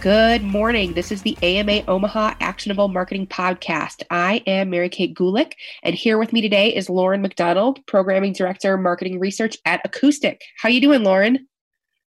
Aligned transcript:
Good 0.00 0.44
morning. 0.44 0.92
This 0.92 1.10
is 1.10 1.22
the 1.22 1.36
AMA 1.42 1.82
Omaha 1.88 2.34
Actionable 2.40 2.86
Marketing 2.86 3.26
Podcast. 3.26 4.04
I 4.10 4.44
am 4.46 4.70
Mary 4.70 4.88
Kate 4.88 5.12
Gulick, 5.12 5.54
and 5.82 5.92
here 5.92 6.18
with 6.18 6.32
me 6.32 6.40
today 6.40 6.72
is 6.72 6.88
Loren 6.88 7.20
McDonald, 7.20 7.84
Programming 7.86 8.32
Director, 8.32 8.76
Marketing 8.76 9.18
Research 9.18 9.58
at 9.64 9.80
Acoustic. 9.84 10.40
How 10.62 10.68
you 10.68 10.80
doing, 10.80 11.02
Loren? 11.02 11.48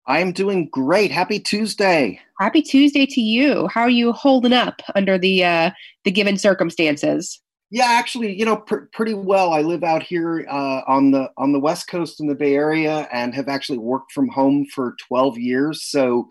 I'm 0.07 0.31
doing 0.31 0.69
great. 0.71 1.11
Happy 1.11 1.37
Tuesday. 1.37 2.21
Happy 2.39 2.61
Tuesday 2.61 3.05
to 3.07 3.19
you. 3.19 3.67
How 3.67 3.81
are 3.81 3.89
you 3.89 4.13
holding 4.13 4.53
up 4.53 4.81
under 4.95 5.17
the 5.17 5.43
uh, 5.43 5.71
the 6.05 6.11
given 6.11 6.37
circumstances? 6.37 7.41
Yeah, 7.71 7.87
actually, 7.89 8.33
you 8.39 8.45
know, 8.45 8.55
pr- 8.55 8.85
pretty 8.93 9.15
well. 9.15 9.51
I 9.51 9.63
live 9.63 9.83
out 9.83 10.01
here 10.01 10.47
uh, 10.49 10.81
on 10.87 11.11
the 11.11 11.29
on 11.37 11.51
the 11.51 11.59
West 11.59 11.89
Coast 11.89 12.21
in 12.21 12.27
the 12.27 12.35
Bay 12.35 12.55
Area, 12.55 13.09
and 13.11 13.35
have 13.35 13.49
actually 13.49 13.79
worked 13.79 14.13
from 14.13 14.29
home 14.29 14.65
for 14.73 14.95
12 15.09 15.37
years. 15.37 15.83
So 15.83 16.29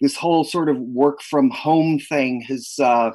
this 0.00 0.16
whole 0.16 0.44
sort 0.44 0.68
of 0.68 0.78
work 0.78 1.20
from 1.22 1.50
home 1.50 1.98
thing 1.98 2.40
has 2.42 2.74
uh, 2.80 3.10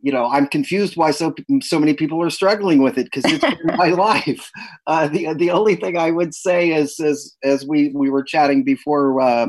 you 0.00 0.12
know 0.12 0.26
i'm 0.26 0.46
confused 0.46 0.96
why 0.96 1.10
so 1.10 1.34
so 1.60 1.78
many 1.78 1.94
people 1.94 2.22
are 2.22 2.30
struggling 2.30 2.82
with 2.82 2.98
it 2.98 3.08
because 3.12 3.24
it's 3.32 3.44
been 3.44 3.76
my 3.76 3.90
life. 3.90 4.50
Uh, 4.86 5.08
the 5.08 5.34
the 5.34 5.50
only 5.50 5.74
thing 5.74 5.96
i 5.96 6.10
would 6.10 6.34
say 6.34 6.72
is 6.72 6.98
as 7.00 7.36
as 7.42 7.66
we 7.66 7.92
we 7.94 8.10
were 8.10 8.22
chatting 8.22 8.64
before 8.64 9.20
uh, 9.20 9.46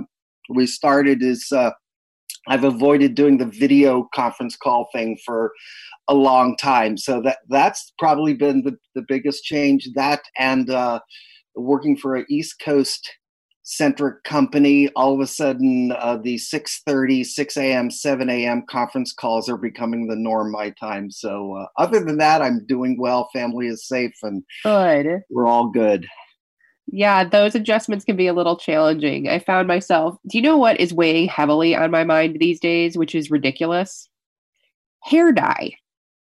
we 0.50 0.66
started 0.66 1.22
is 1.22 1.52
uh, 1.52 1.72
i've 2.48 2.64
avoided 2.64 3.14
doing 3.14 3.38
the 3.38 3.46
video 3.46 4.10
conference 4.14 4.56
call 4.56 4.90
thing 4.94 5.18
for 5.26 5.52
a 6.10 6.14
long 6.14 6.58
time. 6.58 6.98
So 6.98 7.22
that 7.22 7.38
that's 7.48 7.94
probably 8.00 8.34
been 8.34 8.64
the, 8.64 8.76
the 8.96 9.06
biggest 9.08 9.44
change. 9.44 9.88
That 9.94 10.22
and 10.38 10.70
uh, 10.70 11.00
working 11.56 11.96
for 11.96 12.16
an 12.16 12.26
east 12.30 12.56
coast 12.60 13.10
centric 13.70 14.24
company 14.24 14.90
all 14.96 15.14
of 15.14 15.20
a 15.20 15.28
sudden 15.28 15.92
uh, 16.00 16.18
the 16.18 16.38
6.30 16.38 17.24
6 17.24 17.58
a.m 17.58 17.92
7 17.92 18.28
a.m 18.28 18.64
conference 18.68 19.14
calls 19.14 19.48
are 19.48 19.58
becoming 19.58 20.08
the 20.08 20.16
norm 20.16 20.52
my 20.52 20.72
time. 20.72 21.12
So 21.12 21.54
uh, 21.54 21.68
other 21.78 22.04
than 22.04 22.18
that 22.18 22.42
i'm 22.42 22.66
doing 22.66 22.98
well 23.00 23.30
family 23.32 23.68
is 23.68 23.88
safe 23.88 24.16
and 24.24 24.44
good. 24.64 25.22
we're 25.30 25.46
all 25.46 25.70
good. 25.70 26.08
Yeah 26.88 27.24
those 27.24 27.54
adjustments 27.54 28.06
can 28.06 28.16
be 28.16 28.26
a 28.26 28.34
little 28.34 28.58
challenging 28.58 29.30
i 29.30 29.38
found 29.38 29.68
myself. 29.68 30.18
Do 30.28 30.40
you 30.40 30.42
know 30.42 30.58
what 30.58 30.80
is 30.80 30.92
weighing 30.92 31.28
heavily 31.28 31.76
on 31.76 31.92
my 31.92 32.04
mind 32.04 32.38
these 32.40 32.60
days 32.60 32.98
which 32.98 33.14
is 33.14 33.30
ridiculous? 33.30 34.10
Hair 35.04 35.34
dye. 35.34 35.74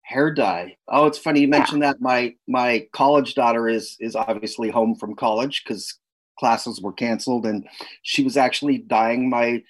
Hair 0.04 0.36
dye. 0.36 0.78
Oh 0.88 1.08
it's 1.08 1.18
funny 1.18 1.42
you 1.42 1.48
mentioned 1.48 1.82
yeah. 1.82 1.94
that. 1.94 2.02
My 2.02 2.36
my 2.48 2.86
college 2.94 3.34
daughter 3.34 3.68
is 3.68 3.98
is 4.00 4.16
obviously 4.16 4.70
home 4.70 4.94
from 4.94 5.16
college 5.16 5.64
because 5.64 5.98
classes 6.44 6.82
were 6.82 6.92
canceled 6.92 7.46
and 7.46 7.66
she 8.02 8.22
was 8.22 8.36
actually 8.36 8.80
dyeing 8.80 9.30
my 9.30 9.64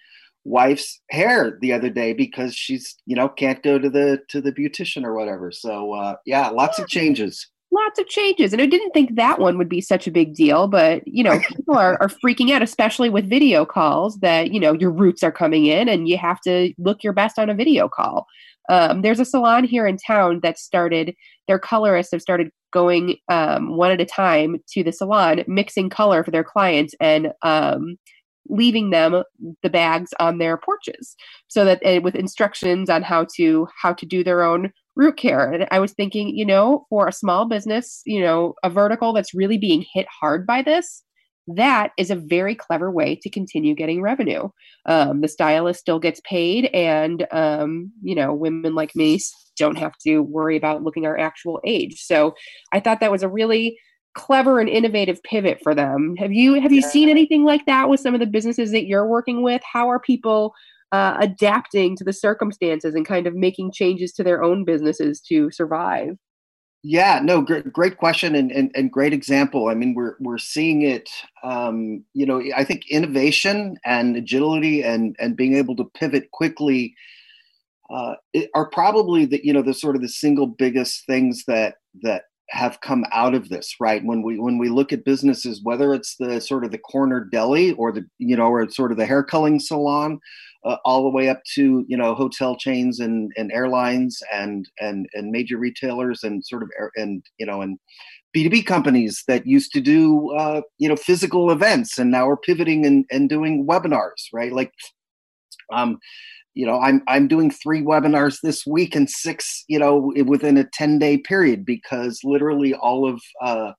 wife's 0.44 1.00
hair 1.12 1.60
the 1.62 1.72
other 1.72 1.92
day 1.92 2.14
because 2.14 2.56
she's 2.56 2.96
you 3.06 3.16
know 3.16 3.30
can't 3.30 3.62
go 3.62 3.78
to 3.78 3.92
the 3.92 4.20
to 4.28 4.42
the 4.42 4.52
beautician 4.52 5.04
or 5.04 5.14
whatever. 5.14 5.52
So 5.52 5.94
uh 5.94 6.16
yeah 6.26 6.50
lots 6.50 6.80
of 6.80 6.88
changes 6.88 7.48
lots 7.74 8.00
of 8.00 8.08
changes. 8.08 8.54
And 8.54 8.62
i 8.62 8.66
didn't 8.66 8.92
think 8.92 9.16
that 9.16 9.40
one 9.40 9.58
would 9.58 9.70
be 9.70 9.82
such 9.82 10.08
a 10.08 10.12
big 10.12 10.36
deal 10.36 10.68
but 10.68 11.02
you 11.06 11.24
know 11.24 11.40
people 11.48 11.76
are, 11.76 11.98
are 12.02 12.10
freaking 12.24 12.52
out 12.52 12.62
especially 12.62 13.10
with 13.10 13.30
video 13.30 13.66
calls 13.66 14.18
that 14.20 14.52
you 14.54 14.60
know 14.60 14.74
your 14.74 14.92
roots 14.92 15.24
are 15.24 15.32
coming 15.32 15.66
in 15.66 15.90
and 15.90 16.08
you 16.08 16.18
have 16.18 16.40
to 16.42 16.74
look 16.78 17.04
your 17.04 17.14
best 17.14 17.40
on 17.40 17.50
a 17.50 17.56
video 17.56 17.90
call. 17.90 18.28
Um, 18.70 19.02
there's 19.02 19.20
a 19.20 19.26
salon 19.26 19.66
here 19.66 19.86
in 19.86 19.98
town 19.98 20.40
that 20.42 20.58
started 20.58 21.16
their 21.48 21.60
colorists 21.60 22.14
have 22.14 22.22
started 22.22 22.50
going 22.72 23.18
um, 23.30 23.76
one 23.76 23.92
at 23.92 24.02
a 24.02 24.06
time 24.06 24.58
to 24.70 24.84
the 24.84 24.92
salon, 24.92 25.44
mixing 25.48 25.90
color 25.90 26.24
for 26.24 26.32
their 26.32 26.44
clients 26.44 26.96
and 27.00 27.32
um, 27.44 27.98
leaving 28.50 28.90
them 28.90 29.24
the 29.62 29.70
bags 29.70 30.14
on 30.20 30.38
their 30.38 30.58
porches 30.58 31.16
so 31.48 31.66
that 31.66 31.82
uh, 31.86 32.02
with 32.02 32.16
instructions 32.16 32.90
on 32.90 33.02
how 33.02 33.26
to 33.36 33.68
how 33.82 33.94
to 33.94 34.06
do 34.06 34.24
their 34.24 34.44
own 34.44 34.72
root 34.96 35.18
care 35.18 35.52
and 35.52 35.68
i 35.72 35.80
was 35.80 35.94
thinking 35.94 36.30
you 36.30 36.46
know 36.46 36.86
for 36.90 37.08
a 37.08 37.14
small 37.14 37.46
business 37.46 38.02
you 38.06 38.22
know 38.22 38.54
a 38.64 38.70
vertical 38.70 39.14
that's 39.14 39.34
really 39.34 39.58
being 39.58 39.86
hit 39.94 40.06
hard 40.22 40.46
by 40.46 40.62
this 40.62 41.04
that 41.48 41.92
is 41.98 42.10
a 42.10 42.16
very 42.16 42.56
clever 42.56 42.90
way 42.90 43.18
to 43.22 43.30
continue 43.30 43.76
getting 43.76 44.02
revenue. 44.02 44.50
Um, 44.86 45.22
the 45.22 45.28
stylist 45.28 45.80
still 45.80 46.00
gets 46.00 46.22
paid, 46.22 46.66
and 46.74 47.28
um, 47.32 47.92
you 48.02 48.16
know, 48.16 48.34
women 48.34 48.76
like 48.76 48.96
me 48.96 49.20
don't 49.58 49.78
have 49.78 49.98
to 50.00 50.20
worry 50.20 50.58
about 50.58 50.84
looking 50.84 51.06
our 51.06 51.18
actual 51.18 51.60
age. 51.66 52.02
So 52.02 52.34
I 52.72 52.80
thought 52.80 53.00
that 53.02 53.12
was 53.12 53.24
a 53.24 53.30
really 53.30 53.78
clever 54.16 54.60
and 54.60 54.70
innovative 54.70 55.22
pivot 55.24 55.60
for 55.62 55.76
them. 55.76 56.16
Have 56.18 56.32
you 56.32 56.62
have 56.62 56.72
you 56.72 56.82
seen 56.82 57.10
anything 57.10 57.44
like 57.44 57.66
that 57.66 57.90
with 57.90 58.00
some 58.00 58.14
of 58.14 58.20
the 58.20 58.26
businesses 58.26 58.72
that 58.72 58.86
you're 58.86 59.08
working 59.08 59.42
with? 59.42 59.62
How 59.70 59.90
are 59.90 60.00
people 60.00 60.54
uh, 60.94 61.18
adapting 61.20 61.98
to 61.98 62.04
the 62.04 62.14
circumstances 62.14 62.94
and 62.94 63.06
kind 63.06 63.26
of 63.26 63.34
making 63.34 63.72
changes 63.72 64.14
to 64.14 64.24
their 64.24 64.44
own 64.44 64.64
businesses 64.64 65.20
to 65.20 65.50
survive? 65.50 66.18
Yeah, 66.84 67.20
no, 67.24 67.42
great, 67.42 67.74
great 67.74 67.98
question 67.98 68.36
and, 68.36 68.52
and, 68.52 68.70
and 68.76 68.92
great 68.92 69.12
example. 69.12 69.70
I 69.70 69.74
mean, 69.74 69.96
we're 69.96 70.16
we're 70.20 70.38
seeing 70.38 70.84
it. 70.84 71.10
Um, 71.42 72.04
you 72.14 72.26
know, 72.26 72.44
I 72.56 72.64
think 72.64 72.84
innovation 72.90 73.78
and 73.86 74.16
agility 74.16 74.84
and 74.84 75.16
and 75.18 75.36
being 75.36 75.56
able 75.56 75.76
to 75.78 75.90
pivot 75.96 76.30
quickly 76.32 76.94
uh, 77.90 78.16
are 78.54 78.70
probably 78.70 79.26
the 79.26 79.44
you 79.44 79.52
know 79.52 79.64
the 79.64 79.74
sort 79.74 79.96
of 79.96 80.02
the 80.02 80.10
single 80.10 80.46
biggest 80.46 81.06
things 81.08 81.46
that 81.48 81.76
that 82.04 82.26
have 82.50 82.82
come 82.82 83.06
out 83.12 83.34
of 83.34 83.50
this 83.50 83.76
right 83.80 84.04
when 84.06 84.22
we 84.22 84.38
when 84.38 84.58
we 84.58 84.70
look 84.70 84.94
at 84.94 85.06
businesses 85.06 85.62
whether 85.64 85.94
it's 85.94 86.18
the 86.18 86.40
sort 86.40 86.64
of 86.64 86.72
the 86.72 86.78
corner 86.78 87.28
deli 87.32 87.72
or 87.74 87.92
the 87.92 88.06
you 88.20 88.36
know 88.36 88.48
or 88.48 88.70
sort 88.70 88.92
of 88.92 88.98
the 88.98 89.06
hair 89.06 89.24
culling 89.24 89.60
salon 89.60 90.20
uh, 90.66 90.78
all 90.86 91.04
the 91.04 91.10
way 91.10 91.30
up 91.30 91.42
to 91.56 91.86
you 91.88 91.98
know 91.98 92.16
hotel 92.16 92.56
chains 92.56 93.00
and, 93.00 93.32
and 93.38 93.52
airlines 93.52 94.22
and 94.34 94.68
and 94.80 95.08
and 95.14 95.32
major 95.32 95.58
retailers 95.58 96.24
and 96.24 96.46
sort 96.46 96.64
of 96.64 96.70
air, 96.80 96.92
and 96.96 97.24
you 97.38 97.46
know 97.46 97.62
and 97.62 97.78
B2B 98.36 98.66
companies 98.66 99.24
that 99.28 99.46
used 99.46 99.72
to 99.74 99.82
do 99.82 100.32
uh, 100.36 100.62
you 100.78 100.90
know 100.90 100.96
physical 100.96 101.52
events 101.52 101.98
and 101.98 102.12
now 102.12 102.28
are 102.28 102.38
pivoting 102.38 102.86
and, 102.86 103.06
and 103.12 103.30
doing 103.30 103.68
webinars 103.68 104.28
right? 104.34 104.54
Like 104.54 104.72
um 105.72 105.98
you 106.54 106.66
know 106.66 106.80
i'm 106.80 107.02
i'm 107.08 107.28
doing 107.28 107.50
three 107.50 107.82
webinars 107.82 108.40
this 108.42 108.66
week 108.66 108.96
and 108.96 109.10
six 109.10 109.64
you 109.68 109.80
know 109.80 110.14
within 110.26 110.58
a 110.58 110.66
10 110.74 111.00
day 111.00 111.18
period 111.18 111.66
because 111.66 112.20
literally 112.24 112.74
all 112.74 113.08
of 113.08 113.22
uh 113.42 113.72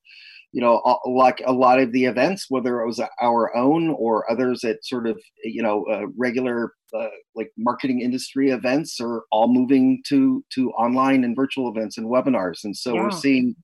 you 0.54 0.60
know, 0.60 0.80
like 1.04 1.42
a 1.44 1.52
lot 1.52 1.80
of 1.80 1.90
the 1.90 2.04
events, 2.04 2.46
whether 2.48 2.80
it 2.80 2.86
was 2.86 3.00
our 3.20 3.54
own 3.56 3.90
or 3.98 4.30
others 4.30 4.62
at 4.62 4.84
sort 4.84 5.08
of, 5.08 5.20
you 5.42 5.60
know, 5.60 5.84
uh, 5.92 6.06
regular 6.16 6.74
uh, 6.96 7.08
like 7.34 7.50
marketing 7.58 8.00
industry 8.00 8.50
events, 8.50 9.00
are 9.00 9.24
all 9.32 9.52
moving 9.52 10.00
to 10.06 10.44
to 10.54 10.70
online 10.74 11.24
and 11.24 11.34
virtual 11.34 11.68
events 11.68 11.98
and 11.98 12.06
webinars. 12.06 12.62
And 12.62 12.76
so 12.76 12.94
yeah. 12.94 13.02
we're 13.02 13.10
seeing, 13.10 13.56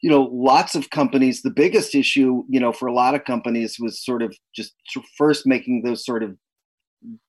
you 0.00 0.08
know, 0.08 0.22
lots 0.32 0.74
of 0.74 0.88
companies. 0.88 1.42
The 1.42 1.50
biggest 1.50 1.94
issue, 1.94 2.42
you 2.48 2.58
know, 2.58 2.72
for 2.72 2.86
a 2.86 2.94
lot 2.94 3.14
of 3.14 3.26
companies 3.26 3.76
was 3.78 4.02
sort 4.02 4.22
of 4.22 4.34
just 4.54 4.72
first 5.18 5.46
making 5.46 5.82
those 5.82 6.06
sort 6.06 6.22
of 6.22 6.38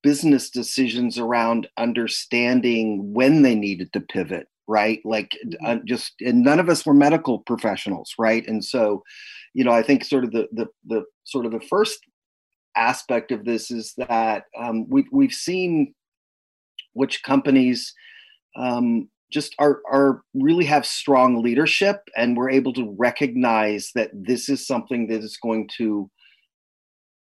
business 0.04 0.50
decisions 0.50 1.20
around 1.20 1.68
understanding 1.78 3.14
when 3.14 3.42
they 3.42 3.56
needed 3.56 3.92
to 3.92 4.00
pivot 4.00 4.48
right? 4.68 5.00
Like 5.06 5.32
uh, 5.66 5.78
just 5.86 6.14
and 6.22 6.44
none 6.44 6.60
of 6.60 6.70
us 6.70 6.86
were 6.86 6.94
medical 6.94 7.40
professionals 7.40 8.14
right? 8.18 8.48
And 8.48 8.64
so 8.64 9.04
you 9.58 9.64
know 9.64 9.72
i 9.72 9.82
think 9.82 10.06
sort 10.06 10.24
of 10.24 10.32
the 10.32 10.48
the, 10.52 10.68
the 10.86 11.04
sort 11.26 11.46
of 11.46 11.52
the 11.52 11.60
first 11.60 12.00
aspect 12.76 13.32
of 13.32 13.44
this 13.44 13.72
is 13.72 13.94
that 13.98 14.44
um, 14.58 14.88
we, 14.88 15.04
we've 15.12 15.34
seen 15.34 15.96
which 16.94 17.24
companies 17.24 17.92
um, 18.56 19.10
just 19.34 19.56
are 19.58 19.82
are 19.92 20.22
really 20.36 20.64
have 20.66 20.86
strong 20.86 21.42
leadership 21.42 22.02
and 22.16 22.38
we're 22.38 22.52
able 22.52 22.72
to 22.72 22.96
recognize 23.00 23.90
that 23.96 24.12
this 24.14 24.48
is 24.48 24.66
something 24.66 25.08
that 25.08 25.24
is 25.24 25.38
going 25.42 25.68
to 25.76 26.10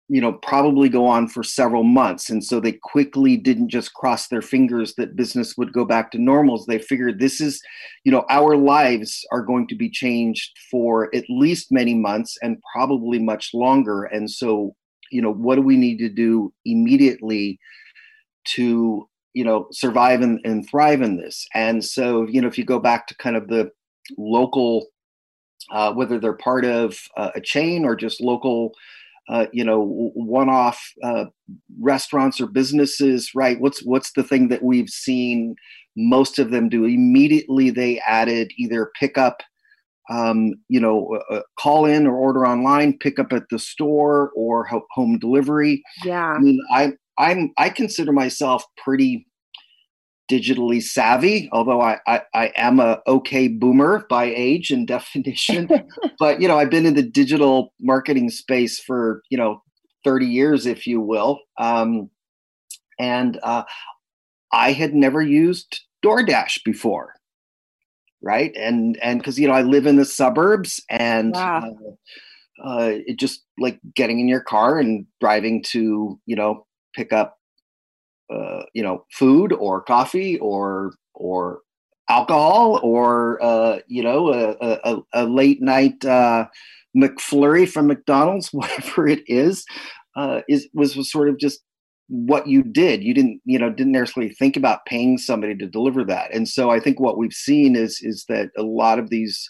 you 0.08 0.20
know 0.20 0.32
probably 0.32 0.88
go 0.88 1.06
on 1.06 1.28
for 1.28 1.42
several 1.42 1.84
months. 1.84 2.28
And 2.28 2.44
so 2.44 2.60
they 2.60 2.72
quickly 2.72 3.36
didn't 3.36 3.68
just 3.68 3.94
cross 3.94 4.28
their 4.28 4.42
fingers 4.42 4.94
that 4.96 5.16
business 5.16 5.56
would 5.56 5.72
go 5.72 5.84
back 5.84 6.10
to 6.12 6.18
normals. 6.18 6.66
They 6.66 6.78
figured 6.78 7.18
this 7.18 7.40
is 7.40 7.62
you 8.04 8.12
know 8.12 8.24
our 8.28 8.56
lives 8.56 9.24
are 9.32 9.42
going 9.42 9.66
to 9.68 9.74
be 9.74 9.90
changed 9.90 10.50
for 10.70 11.14
at 11.14 11.24
least 11.28 11.68
many 11.70 11.94
months 11.94 12.36
and 12.42 12.62
probably 12.74 13.18
much 13.18 13.50
longer. 13.54 14.04
And 14.04 14.30
so 14.30 14.74
you 15.10 15.22
know 15.22 15.32
what 15.32 15.56
do 15.56 15.62
we 15.62 15.76
need 15.76 15.98
to 15.98 16.08
do 16.08 16.52
immediately 16.64 17.58
to 18.54 19.08
you 19.34 19.44
know 19.44 19.66
survive 19.70 20.20
and, 20.20 20.40
and 20.44 20.68
thrive 20.68 21.00
in 21.00 21.16
this? 21.16 21.46
And 21.54 21.84
so 21.84 22.26
you 22.28 22.40
know 22.40 22.48
if 22.48 22.58
you 22.58 22.64
go 22.64 22.78
back 22.78 23.06
to 23.06 23.16
kind 23.16 23.36
of 23.36 23.48
the 23.48 23.70
local 24.18 24.88
uh, 25.70 25.92
whether 25.92 26.18
they're 26.18 26.32
part 26.32 26.64
of 26.64 26.98
uh, 27.16 27.30
a 27.34 27.40
chain 27.40 27.84
or 27.84 27.94
just 27.94 28.20
local 28.20 28.72
uh, 29.28 29.46
you 29.52 29.64
know 29.64 30.10
one-off 30.14 30.82
uh, 31.02 31.26
restaurants 31.80 32.40
or 32.40 32.46
businesses 32.46 33.30
right? 33.34 33.60
What's 33.60 33.84
what's 33.84 34.12
the 34.12 34.24
thing 34.24 34.48
that 34.48 34.62
we've 34.62 34.88
seen 34.88 35.54
most 35.96 36.38
of 36.38 36.50
them 36.50 36.68
do? 36.68 36.84
Immediately 36.84 37.70
they 37.70 38.00
added 38.06 38.52
either 38.58 38.90
pickup 38.98 39.42
um, 40.10 40.54
you 40.68 40.80
know 40.80 41.18
uh, 41.30 41.40
call 41.58 41.84
in 41.84 42.06
or 42.06 42.16
order 42.16 42.46
online 42.46 42.98
pick 42.98 43.18
up 43.18 43.32
at 43.32 43.48
the 43.50 43.58
store 43.58 44.30
or 44.36 44.68
home 44.90 45.18
delivery. 45.18 45.82
Yeah. 46.04 46.32
I 46.32 46.38
mean 46.38 46.60
i 46.72 46.92
i'm 47.18 47.52
i 47.58 47.68
consider 47.68 48.10
myself 48.10 48.64
pretty 48.82 49.26
digitally 50.32 50.82
savvy, 50.82 51.50
although 51.52 51.82
I, 51.82 51.98
I, 52.06 52.22
I, 52.32 52.52
am 52.56 52.80
a 52.80 53.00
okay 53.06 53.48
boomer 53.48 54.06
by 54.08 54.24
age 54.24 54.70
and 54.70 54.86
definition. 54.96 55.68
but 56.18 56.40
you 56.40 56.48
know, 56.48 56.58
I've 56.58 56.70
been 56.70 56.86
in 56.86 56.94
the 56.94 57.02
digital 57.02 57.74
marketing 57.80 58.30
space 58.30 58.78
for 58.78 59.22
you 59.28 59.36
know 59.36 59.62
30 60.04 60.26
years, 60.26 60.64
if 60.66 60.86
you 60.86 61.00
will, 61.00 61.40
um, 61.58 62.08
and 62.98 63.38
uh, 63.42 63.64
I 64.52 64.72
had 64.72 64.94
never 64.94 65.20
used 65.20 65.80
DoorDash 66.04 66.64
before, 66.64 67.14
right? 68.22 68.52
And 68.56 68.98
and 69.02 69.20
because 69.20 69.38
you 69.38 69.46
know 69.46 69.54
I 69.54 69.62
live 69.62 69.86
in 69.86 69.96
the 69.96 70.06
suburbs, 70.06 70.82
and 70.88 71.34
wow. 71.34 71.74
uh, 72.64 72.66
uh, 72.66 72.92
it 73.06 73.18
just 73.18 73.44
like 73.58 73.78
getting 73.94 74.18
in 74.18 74.28
your 74.28 74.42
car 74.42 74.78
and 74.78 75.06
driving 75.20 75.62
to 75.68 76.18
you 76.24 76.36
know 76.36 76.66
pick 76.94 77.12
up 77.12 77.36
uh, 78.32 78.62
you 78.74 78.82
know 78.82 79.04
food 79.12 79.52
or 79.52 79.82
coffee 79.82 80.38
or 80.38 80.92
or 81.14 81.60
alcohol 82.08 82.80
or 82.82 83.42
uh, 83.42 83.78
you 83.86 84.02
know 84.02 84.32
a, 84.32 84.78
a, 84.84 85.02
a 85.12 85.24
late 85.26 85.62
night 85.62 86.04
uh, 86.04 86.46
McFlurry 86.96 87.68
from 87.68 87.86
McDonald's, 87.86 88.48
whatever 88.52 89.08
it 89.08 89.22
is, 89.26 89.64
uh, 90.16 90.40
is 90.48 90.68
was, 90.74 90.96
was 90.96 91.10
sort 91.10 91.28
of 91.28 91.38
just 91.38 91.60
what 92.08 92.46
you 92.46 92.62
did. 92.62 93.02
You 93.02 93.14
didn't 93.14 93.40
you 93.44 93.58
know 93.58 93.70
didn't 93.70 93.92
necessarily 93.92 94.34
think 94.34 94.56
about 94.56 94.86
paying 94.86 95.18
somebody 95.18 95.56
to 95.56 95.66
deliver 95.66 96.04
that. 96.04 96.32
And 96.34 96.48
so 96.48 96.70
I 96.70 96.80
think 96.80 97.00
what 97.00 97.18
we've 97.18 97.32
seen 97.32 97.76
is 97.76 98.00
is 98.02 98.24
that 98.28 98.50
a 98.56 98.62
lot 98.62 98.98
of 98.98 99.10
these 99.10 99.48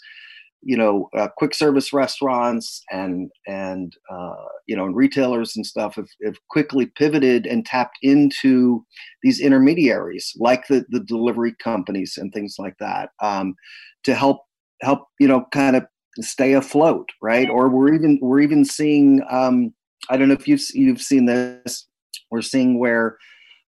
you 0.65 0.77
know 0.77 1.09
uh, 1.17 1.27
quick 1.37 1.53
service 1.53 1.93
restaurants 1.93 2.83
and 2.91 3.31
and 3.47 3.93
uh, 4.11 4.45
you 4.67 4.75
know 4.75 4.85
and 4.85 4.95
retailers 4.95 5.55
and 5.55 5.65
stuff 5.65 5.95
have, 5.95 6.07
have 6.23 6.35
quickly 6.49 6.85
pivoted 6.85 7.45
and 7.45 7.65
tapped 7.65 7.97
into 8.01 8.85
these 9.21 9.39
intermediaries 9.39 10.33
like 10.37 10.67
the 10.67 10.85
the 10.89 11.01
delivery 11.01 11.53
companies 11.63 12.17
and 12.17 12.33
things 12.33 12.55
like 12.57 12.75
that 12.79 13.09
um, 13.21 13.55
to 14.03 14.15
help 14.15 14.43
help 14.81 15.07
you 15.19 15.27
know 15.27 15.45
kind 15.51 15.75
of 15.75 15.85
stay 16.19 16.53
afloat 16.53 17.09
right? 17.21 17.49
Or 17.49 17.69
we're 17.69 17.93
even 17.93 18.19
we're 18.21 18.41
even 18.41 18.65
seeing 18.65 19.21
um, 19.29 19.73
i 20.09 20.17
don't 20.17 20.27
know 20.27 20.33
if 20.33 20.47
you've 20.47 20.61
you've 20.73 21.01
seen 21.01 21.25
this 21.25 21.87
we're 22.29 22.41
seeing 22.41 22.79
where 22.79 23.17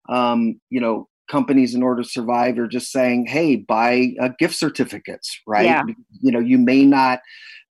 um, 0.08 0.60
you 0.70 0.80
know 0.80 1.08
companies 1.30 1.74
in 1.74 1.82
order 1.82 2.02
to 2.02 2.08
survive 2.08 2.58
are 2.58 2.68
just 2.68 2.90
saying 2.92 3.26
hey 3.26 3.56
buy 3.56 4.14
uh, 4.20 4.28
gift 4.38 4.54
certificates 4.54 5.40
right? 5.46 5.64
Yeah. 5.64 5.82
you 6.20 6.30
know 6.30 6.38
you 6.38 6.58
may 6.58 6.84
not 6.84 7.20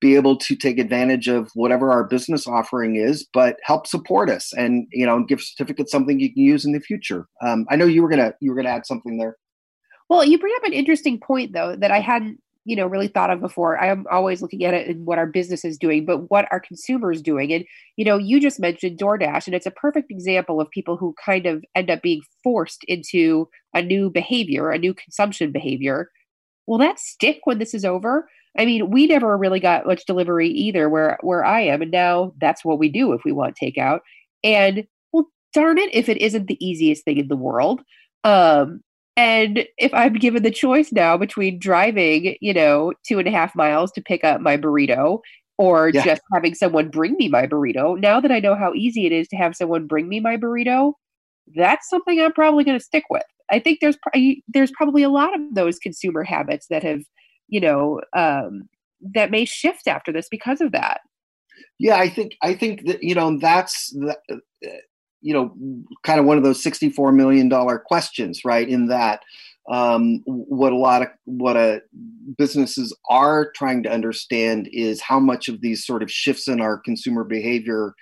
be 0.00 0.16
able 0.16 0.36
to 0.36 0.56
take 0.56 0.78
advantage 0.78 1.28
of 1.28 1.50
whatever 1.54 1.90
our 1.90 2.04
business 2.04 2.46
offering 2.46 2.96
is 2.96 3.26
but 3.32 3.56
help 3.62 3.86
support 3.86 4.30
us 4.30 4.52
and 4.54 4.86
you 4.92 5.04
know 5.04 5.22
gift 5.24 5.44
certificates 5.44 5.92
something 5.92 6.20
you 6.20 6.32
can 6.32 6.42
use 6.42 6.64
in 6.64 6.72
the 6.72 6.80
future. 6.80 7.26
Um, 7.42 7.66
i 7.70 7.76
know 7.76 7.86
you 7.86 8.02
were 8.02 8.08
gonna 8.08 8.32
you 8.40 8.50
were 8.50 8.56
gonna 8.56 8.70
add 8.70 8.86
something 8.86 9.18
there. 9.18 9.36
Well 10.08 10.24
you 10.24 10.38
bring 10.38 10.54
up 10.56 10.64
an 10.64 10.72
interesting 10.72 11.18
point 11.20 11.52
though 11.52 11.76
that 11.76 11.90
i 11.90 12.00
hadn't 12.00 12.40
you 12.64 12.76
know 12.76 12.86
really 12.86 13.08
thought 13.08 13.30
of 13.30 13.40
before. 13.40 13.78
I'm 13.78 14.06
always 14.10 14.42
looking 14.42 14.64
at 14.64 14.74
it 14.74 14.88
and 14.88 15.06
what 15.06 15.18
our 15.18 15.26
business 15.26 15.64
is 15.64 15.78
doing 15.78 16.04
but 16.04 16.30
what 16.30 16.46
our 16.50 16.60
consumers 16.60 17.22
doing. 17.22 17.52
And 17.52 17.64
you 17.96 18.04
know 18.04 18.18
you 18.18 18.40
just 18.40 18.60
mentioned 18.60 18.98
doordash 18.98 19.46
and 19.46 19.54
it's 19.54 19.66
a 19.66 19.70
perfect 19.72 20.10
example 20.10 20.60
of 20.60 20.70
people 20.70 20.96
who 20.96 21.14
kind 21.24 21.46
of 21.46 21.64
end 21.74 21.90
up 21.90 22.02
being 22.02 22.20
forced 22.42 22.84
into 22.84 23.48
a 23.74 23.82
new 23.82 24.10
behavior 24.10 24.70
a 24.70 24.78
new 24.78 24.94
consumption 24.94 25.52
behavior. 25.52 26.10
Will 26.66 26.78
that 26.78 27.00
stick 27.00 27.40
when 27.44 27.58
this 27.58 27.74
is 27.74 27.84
over? 27.84 28.28
I 28.58 28.66
mean 28.66 28.90
we 28.90 29.06
never 29.06 29.36
really 29.38 29.60
got 29.60 29.86
much 29.86 30.04
delivery 30.06 30.48
either 30.48 30.88
where 30.88 31.18
where 31.22 31.44
i 31.44 31.60
am 31.60 31.82
and 31.82 31.90
now 31.90 32.32
that's 32.40 32.64
what 32.64 32.78
we 32.78 32.88
do 32.88 33.12
if 33.12 33.22
we 33.24 33.32
want 33.32 33.56
takeout. 33.60 34.00
And 34.44 34.86
well 35.12 35.28
darn 35.54 35.78
it 35.78 35.94
if 35.94 36.08
it 36.08 36.18
isn't 36.18 36.46
the 36.46 36.64
easiest 36.64 37.04
thing 37.04 37.18
in 37.18 37.28
the 37.28 37.36
world. 37.36 37.80
Um 38.24 38.82
and 39.20 39.66
if 39.76 39.92
I'm 39.92 40.14
given 40.14 40.42
the 40.42 40.50
choice 40.50 40.92
now 40.92 41.18
between 41.18 41.58
driving, 41.58 42.36
you 42.40 42.54
know, 42.54 42.94
two 43.06 43.18
and 43.18 43.28
a 43.28 43.30
half 43.30 43.54
miles 43.54 43.92
to 43.92 44.00
pick 44.00 44.24
up 44.24 44.40
my 44.40 44.56
burrito 44.56 45.18
or 45.58 45.90
yeah. 45.90 46.02
just 46.02 46.22
having 46.32 46.54
someone 46.54 46.88
bring 46.88 47.16
me 47.18 47.28
my 47.28 47.46
burrito, 47.46 48.00
now 48.00 48.18
that 48.18 48.32
I 48.32 48.40
know 48.40 48.54
how 48.54 48.72
easy 48.72 49.04
it 49.04 49.12
is 49.12 49.28
to 49.28 49.36
have 49.36 49.54
someone 49.54 49.86
bring 49.86 50.08
me 50.08 50.20
my 50.20 50.38
burrito, 50.38 50.94
that's 51.54 51.86
something 51.90 52.18
I'm 52.18 52.32
probably 52.32 52.64
going 52.64 52.78
to 52.78 52.84
stick 52.84 53.04
with. 53.10 53.24
I 53.50 53.58
think 53.58 53.80
there's 53.80 53.98
there's 54.48 54.70
probably 54.70 55.02
a 55.02 55.10
lot 55.10 55.34
of 55.34 55.54
those 55.54 55.78
consumer 55.78 56.24
habits 56.24 56.68
that 56.70 56.82
have, 56.82 57.02
you 57.48 57.60
know, 57.60 58.00
um, 58.16 58.70
that 59.02 59.30
may 59.30 59.44
shift 59.44 59.86
after 59.86 60.12
this 60.12 60.28
because 60.30 60.62
of 60.62 60.72
that. 60.72 61.00
Yeah, 61.78 61.96
I 61.96 62.08
think 62.08 62.36
I 62.42 62.54
think 62.54 62.86
that 62.86 63.02
you 63.02 63.14
know 63.14 63.38
that's 63.38 63.90
the, 63.90 64.16
you 65.20 65.34
know, 65.34 65.54
kind 66.02 66.20
of 66.20 66.26
one 66.26 66.36
of 66.36 66.44
those 66.44 66.62
$64 66.62 67.14
million 67.14 67.50
questions, 67.86 68.44
right? 68.44 68.68
In 68.68 68.88
that, 68.88 69.22
um, 69.70 70.22
what 70.24 70.72
a 70.72 70.76
lot 70.76 71.02
of 71.02 71.08
what 71.24 71.56
a 71.56 71.82
businesses 72.38 72.96
are 73.08 73.52
trying 73.54 73.82
to 73.82 73.90
understand 73.90 74.68
is 74.72 75.00
how 75.00 75.20
much 75.20 75.48
of 75.48 75.60
these 75.60 75.84
sort 75.84 76.02
of 76.02 76.10
shifts 76.10 76.48
in 76.48 76.60
our 76.60 76.78
consumer 76.78 77.24
behavior 77.24 77.94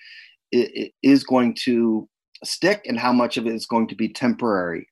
is 0.51 1.25
going 1.25 1.55
to 1.55 2.09
stick 2.45 2.83
and 2.87 2.99
how 2.99 3.13
much 3.13 3.37
of 3.37 3.47
it 3.47 3.55
is 3.55 3.67
going 3.67 3.89
to 3.89 3.95
be 3.95 4.09
temporary. 4.09 4.89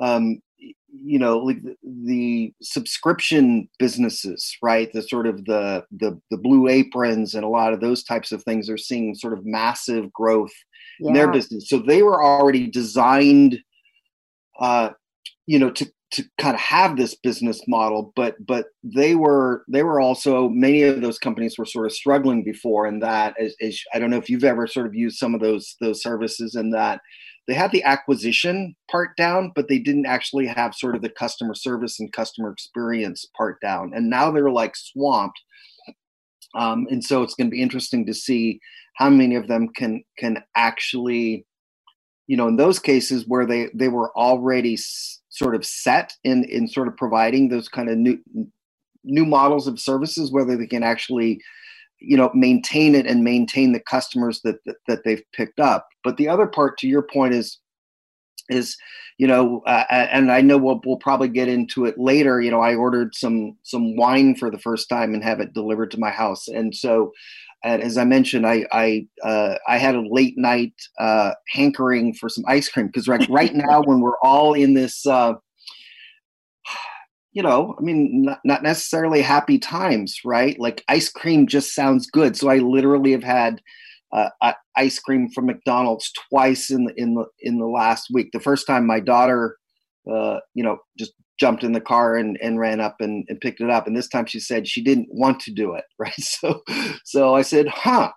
Um, 0.00 0.40
you 0.90 1.18
know 1.18 1.38
like 1.38 1.62
the, 1.62 1.76
the, 1.82 2.54
subscription 2.62 3.68
businesses 3.78 4.56
right 4.62 4.92
the 4.92 5.02
sort 5.02 5.26
of 5.26 5.44
the, 5.44 5.84
the 5.92 6.18
the 6.30 6.36
blue 6.36 6.68
aprons 6.68 7.34
and 7.34 7.44
a 7.44 7.48
lot 7.48 7.72
of 7.72 7.80
those 7.80 8.02
types 8.02 8.32
of 8.32 8.42
things 8.42 8.70
are 8.70 8.78
seeing 8.78 9.14
sort 9.14 9.32
of 9.32 9.44
massive 9.44 10.12
growth 10.12 10.52
yeah. 11.00 11.08
in 11.08 11.14
their 11.14 11.30
business 11.30 11.68
so 11.68 11.78
they 11.78 12.02
were 12.02 12.24
already 12.24 12.66
designed 12.66 13.58
uh 14.60 14.90
you 15.46 15.58
know 15.58 15.70
to 15.70 15.90
to 16.10 16.24
kind 16.38 16.54
of 16.54 16.60
have 16.60 16.96
this 16.96 17.14
business 17.16 17.60
model 17.68 18.12
but 18.16 18.34
but 18.46 18.66
they 18.82 19.14
were 19.14 19.64
they 19.68 19.82
were 19.82 20.00
also 20.00 20.48
many 20.48 20.82
of 20.82 21.00
those 21.00 21.18
companies 21.18 21.58
were 21.58 21.66
sort 21.66 21.86
of 21.86 21.92
struggling 21.92 22.42
before 22.42 22.86
and 22.86 23.02
that 23.02 23.34
as, 23.38 23.54
as 23.60 23.78
i 23.94 23.98
don't 23.98 24.10
know 24.10 24.16
if 24.16 24.30
you've 24.30 24.44
ever 24.44 24.66
sort 24.66 24.86
of 24.86 24.94
used 24.94 25.18
some 25.18 25.34
of 25.34 25.40
those 25.40 25.76
those 25.80 26.02
services 26.02 26.54
and 26.54 26.72
that 26.72 27.00
they 27.48 27.54
had 27.54 27.72
the 27.72 27.82
acquisition 27.82 28.76
part 28.90 29.16
down, 29.16 29.52
but 29.54 29.68
they 29.68 29.78
didn't 29.78 30.04
actually 30.04 30.46
have 30.46 30.74
sort 30.74 30.94
of 30.94 31.00
the 31.00 31.08
customer 31.08 31.54
service 31.54 31.98
and 31.98 32.12
customer 32.12 32.52
experience 32.52 33.24
part 33.34 33.58
down. 33.62 33.92
And 33.94 34.10
now 34.10 34.30
they're 34.30 34.50
like 34.50 34.76
swamped. 34.76 35.40
Um, 36.54 36.86
and 36.90 37.02
so 37.02 37.22
it's 37.22 37.34
going 37.34 37.46
to 37.46 37.50
be 37.50 37.62
interesting 37.62 38.04
to 38.04 38.12
see 38.12 38.60
how 38.96 39.08
many 39.08 39.34
of 39.34 39.48
them 39.48 39.68
can 39.74 40.04
can 40.18 40.42
actually, 40.56 41.46
you 42.26 42.36
know, 42.36 42.48
in 42.48 42.56
those 42.56 42.78
cases 42.78 43.24
where 43.26 43.46
they 43.46 43.68
they 43.74 43.88
were 43.88 44.16
already 44.16 44.74
s- 44.74 45.20
sort 45.30 45.54
of 45.54 45.64
set 45.64 46.12
in 46.24 46.44
in 46.44 46.68
sort 46.68 46.88
of 46.88 46.96
providing 46.98 47.48
those 47.48 47.68
kind 47.68 47.88
of 47.88 47.96
new 47.96 48.18
new 49.04 49.24
models 49.24 49.66
of 49.66 49.80
services, 49.80 50.30
whether 50.30 50.56
they 50.56 50.66
can 50.66 50.82
actually 50.82 51.40
you 52.00 52.16
know 52.16 52.30
maintain 52.34 52.94
it 52.94 53.06
and 53.06 53.24
maintain 53.24 53.72
the 53.72 53.80
customers 53.80 54.40
that, 54.42 54.56
that, 54.66 54.76
that 54.86 55.04
they've 55.04 55.22
picked 55.32 55.60
up. 55.60 55.88
But 56.04 56.16
the 56.16 56.28
other 56.28 56.46
part 56.46 56.78
to 56.78 56.88
your 56.88 57.02
point 57.02 57.34
is 57.34 57.58
is 58.48 58.76
you 59.18 59.26
know 59.26 59.62
uh, 59.66 59.84
and 59.90 60.32
i 60.32 60.40
know 60.40 60.56
we'll, 60.56 60.80
we'll 60.84 60.96
probably 60.96 61.28
get 61.28 61.48
into 61.48 61.84
it 61.84 61.98
later 61.98 62.40
you 62.40 62.50
know 62.50 62.60
i 62.60 62.74
ordered 62.74 63.14
some 63.14 63.56
some 63.62 63.96
wine 63.96 64.34
for 64.34 64.50
the 64.50 64.58
first 64.58 64.88
time 64.88 65.12
and 65.12 65.22
have 65.22 65.40
it 65.40 65.52
delivered 65.52 65.90
to 65.90 66.00
my 66.00 66.10
house. 66.10 66.48
And 66.48 66.74
so 66.74 67.12
and 67.64 67.82
as 67.82 67.98
i 67.98 68.04
mentioned 68.04 68.46
i 68.46 68.64
i 68.72 69.06
uh, 69.24 69.56
i 69.66 69.78
had 69.78 69.94
a 69.94 70.08
late 70.08 70.38
night 70.38 70.74
uh, 70.98 71.32
hankering 71.48 72.14
for 72.14 72.28
some 72.28 72.44
ice 72.46 72.68
cream 72.68 72.86
because 72.86 73.08
right, 73.08 73.28
right 73.28 73.54
now 73.68 73.82
when 73.82 74.00
we're 74.00 74.18
all 74.22 74.54
in 74.54 74.74
this 74.74 75.04
uh, 75.06 75.34
you 77.38 77.44
know, 77.44 77.76
I 77.78 77.82
mean, 77.82 78.22
not, 78.22 78.40
not 78.44 78.64
necessarily 78.64 79.22
happy 79.22 79.60
times, 79.60 80.18
right? 80.24 80.58
Like 80.58 80.82
ice 80.88 81.08
cream 81.08 81.46
just 81.46 81.72
sounds 81.72 82.10
good. 82.10 82.36
So 82.36 82.48
I 82.48 82.58
literally 82.58 83.12
have 83.12 83.22
had, 83.22 83.62
uh, 84.12 84.30
ice 84.76 84.98
cream 84.98 85.28
from 85.30 85.46
McDonald's 85.46 86.10
twice 86.30 86.68
in 86.68 86.86
the 86.86 86.94
in 86.96 87.14
the 87.14 87.26
in 87.40 87.58
the 87.58 87.66
last 87.66 88.08
week. 88.12 88.30
The 88.32 88.40
first 88.40 88.66
time 88.66 88.86
my 88.86 88.98
daughter, 88.98 89.56
uh, 90.10 90.38
you 90.54 90.64
know, 90.64 90.78
just 90.98 91.12
jumped 91.38 91.62
in 91.62 91.72
the 91.72 91.80
car 91.80 92.16
and, 92.16 92.36
and 92.42 92.58
ran 92.58 92.80
up 92.80 92.96
and, 92.98 93.24
and 93.28 93.40
picked 93.40 93.60
it 93.60 93.70
up. 93.70 93.86
And 93.86 93.96
this 93.96 94.08
time 94.08 94.26
she 94.26 94.40
said 94.40 94.66
she 94.66 94.82
didn't 94.82 95.08
want 95.12 95.38
to 95.40 95.52
do 95.52 95.74
it. 95.74 95.84
Right. 95.96 96.20
So 96.20 96.62
so 97.04 97.36
I 97.36 97.42
said, 97.42 97.68
huh. 97.68 98.10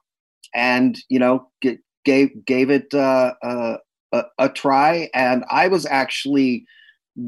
And 0.55 0.97
you 1.09 1.19
know, 1.19 1.47
get, 1.61 1.77
gave 2.05 2.29
gave 2.45 2.71
it 2.71 2.91
uh, 2.91 3.33
uh, 3.43 3.77
a, 4.13 4.23
a 4.39 4.49
try, 4.49 5.09
and 5.13 5.45
I 5.51 5.67
was 5.67 5.85
actually 5.85 6.65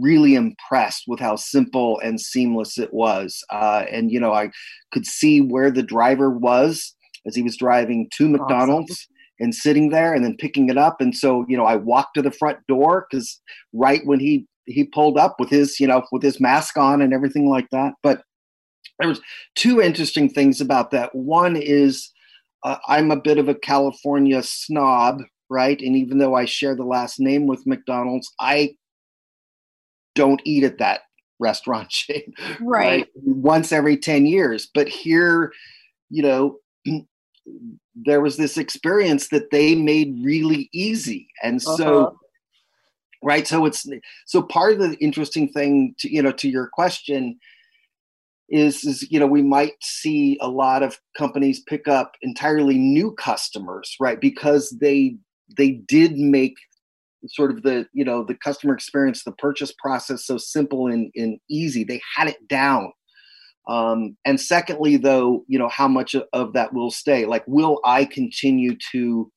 really 0.01 0.35
impressed 0.35 1.03
with 1.07 1.19
how 1.19 1.35
simple 1.35 1.99
and 1.99 2.19
seamless 2.19 2.77
it 2.77 2.93
was. 2.93 3.43
Uh, 3.49 3.85
and 3.91 4.11
you 4.11 4.19
know, 4.19 4.33
I 4.33 4.51
could 4.91 5.05
see 5.05 5.41
where 5.41 5.71
the 5.71 5.83
driver 5.83 6.29
was 6.29 6.95
as 7.25 7.35
he 7.35 7.41
was 7.41 7.57
driving 7.57 8.09
to 8.17 8.29
McDonald's. 8.29 8.91
Awesome. 8.91 9.09
And 9.39 9.55
sitting 9.55 9.89
there, 9.89 10.13
and 10.13 10.23
then 10.23 10.37
picking 10.37 10.69
it 10.69 10.77
up, 10.77 11.01
and 11.01 11.17
so 11.17 11.43
you 11.49 11.57
know, 11.57 11.65
I 11.65 11.75
walked 11.75 12.13
to 12.15 12.21
the 12.21 12.31
front 12.31 12.59
door 12.67 13.07
because 13.09 13.41
right 13.73 14.01
when 14.05 14.19
he 14.19 14.45
he 14.65 14.85
pulled 14.85 15.17
up 15.17 15.35
with 15.39 15.49
his 15.49 15.79
you 15.79 15.87
know 15.87 16.03
with 16.11 16.21
his 16.21 16.39
mask 16.39 16.77
on 16.77 17.01
and 17.01 17.13
everything 17.13 17.49
like 17.49 17.67
that. 17.71 17.93
But 18.03 18.21
there 18.99 19.09
was 19.09 19.21
two 19.55 19.81
interesting 19.81 20.29
things 20.29 20.61
about 20.61 20.91
that. 20.91 21.13
One 21.15 21.55
is 21.55 22.11
uh, 22.63 22.77
I'm 22.87 23.11
a 23.11 23.19
bit 23.19 23.37
of 23.37 23.49
a 23.49 23.55
California 23.55 24.41
snob, 24.43 25.21
right? 25.49 25.81
And 25.81 25.95
even 25.95 26.19
though 26.19 26.35
I 26.35 26.45
share 26.45 26.75
the 26.75 26.85
last 26.85 27.19
name 27.19 27.47
with 27.47 27.67
McDonald's, 27.67 28.31
I 28.39 28.75
don't 30.15 30.41
eat 30.43 30.63
at 30.63 30.77
that 30.79 31.01
restaurant 31.39 31.89
chain, 31.89 32.33
right? 32.61 32.61
right? 32.61 33.07
Once 33.15 33.71
every 33.71 33.97
10 33.97 34.25
years. 34.25 34.69
But 34.73 34.87
here, 34.87 35.51
you 36.09 36.23
know, 36.23 36.57
there 37.95 38.21
was 38.21 38.37
this 38.37 38.57
experience 38.57 39.29
that 39.29 39.51
they 39.51 39.75
made 39.75 40.23
really 40.23 40.69
easy. 40.73 41.27
And 41.43 41.61
so, 41.61 42.05
uh-huh. 42.05 42.11
right. 43.21 43.47
So 43.47 43.65
it's 43.65 43.85
so 44.25 44.41
part 44.41 44.73
of 44.73 44.79
the 44.79 44.97
interesting 44.99 45.49
thing 45.49 45.95
to, 45.99 46.11
you 46.11 46.21
know, 46.21 46.31
to 46.31 46.49
your 46.49 46.67
question 46.67 47.39
is 48.49 48.83
is 48.83 49.09
you 49.09 49.19
know 49.19 49.25
we 49.25 49.41
might 49.41 49.73
see 49.81 50.37
a 50.41 50.47
lot 50.47 50.83
of 50.83 50.99
companies 51.17 51.61
pick 51.61 51.87
up 51.87 52.15
entirely 52.21 52.77
new 52.77 53.11
customers 53.13 53.95
right 53.99 54.19
because 54.19 54.69
they 54.81 55.15
they 55.57 55.71
did 55.71 56.17
make 56.17 56.55
sort 57.27 57.51
of 57.51 57.63
the 57.63 57.87
you 57.93 58.03
know 58.03 58.23
the 58.23 58.35
customer 58.35 58.73
experience 58.73 59.23
the 59.23 59.31
purchase 59.33 59.73
process 59.77 60.25
so 60.25 60.37
simple 60.37 60.87
and, 60.87 61.11
and 61.15 61.39
easy. 61.49 61.83
They 61.83 62.01
had 62.15 62.27
it 62.27 62.47
down. 62.47 62.91
Um, 63.67 64.17
and 64.25 64.39
secondly 64.39 64.97
though 64.97 65.45
you 65.47 65.57
know 65.57 65.69
how 65.69 65.87
much 65.87 66.15
of 66.33 66.53
that 66.53 66.73
will 66.73 66.91
stay? 66.91 67.25
Like 67.25 67.43
will 67.47 67.79
i 67.85 68.05
continue 68.05 68.75
to 68.91 69.31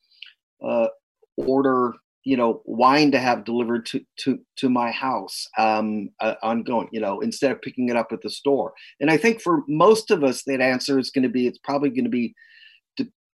uh, 0.66 0.88
order 1.36 1.94
you 2.24 2.36
know 2.36 2.60
wine 2.64 3.12
to 3.12 3.18
have 3.20 3.44
delivered 3.44 3.86
to 3.86 4.00
to 4.18 4.38
to 4.56 4.68
my 4.68 4.90
house 4.90 5.46
um 5.58 6.10
uh, 6.20 6.34
ongoing 6.42 6.88
you 6.90 7.00
know 7.00 7.20
instead 7.20 7.52
of 7.52 7.62
picking 7.62 7.88
it 7.88 7.96
up 7.96 8.08
at 8.10 8.20
the 8.22 8.30
store? 8.30 8.72
And 9.00 9.10
i 9.10 9.16
think 9.16 9.40
for 9.40 9.62
most 9.68 10.10
of 10.10 10.24
us 10.24 10.42
that 10.46 10.60
answer 10.60 10.98
is 10.98 11.10
going 11.10 11.22
to 11.22 11.28
be 11.28 11.46
it's 11.46 11.58
probably 11.58 11.90
going 11.90 12.04
to 12.04 12.10
be 12.10 12.34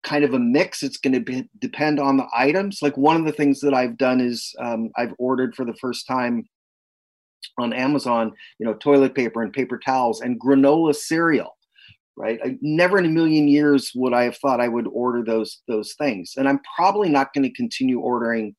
kind 0.02 0.24
of 0.24 0.34
a 0.34 0.38
mix. 0.38 0.82
It's 0.82 0.96
going 0.96 1.14
to 1.14 1.20
be 1.20 1.48
depend 1.58 2.00
on 2.00 2.16
the 2.16 2.26
items. 2.34 2.80
Like 2.82 2.96
one 2.96 3.16
of 3.16 3.24
the 3.24 3.32
things 3.32 3.60
that 3.60 3.74
i've 3.74 3.96
done 3.96 4.20
is 4.20 4.54
um, 4.60 4.90
i've 4.96 5.14
ordered 5.18 5.54
for 5.54 5.64
the 5.64 5.76
first 5.80 6.06
time 6.06 6.44
on 7.58 7.72
amazon 7.72 8.32
you 8.58 8.64
know 8.64 8.74
toilet 8.74 9.14
paper 9.14 9.42
and 9.42 9.52
paper 9.52 9.78
towels 9.78 10.20
and 10.20 10.40
granola 10.40 10.94
cereal 10.94 11.56
right? 12.16 12.38
I, 12.44 12.58
never 12.60 12.98
in 12.98 13.06
a 13.06 13.08
million 13.08 13.48
years 13.48 13.90
would 13.94 14.12
i 14.12 14.24
have 14.24 14.36
thought 14.36 14.60
i 14.60 14.68
would 14.68 14.86
order 14.88 15.24
those 15.24 15.62
those 15.68 15.94
things. 15.94 16.34
And 16.36 16.48
i'm 16.48 16.60
probably 16.76 17.08
not 17.08 17.32
going 17.32 17.44
to 17.44 17.54
continue 17.54 18.00
ordering 18.00 18.54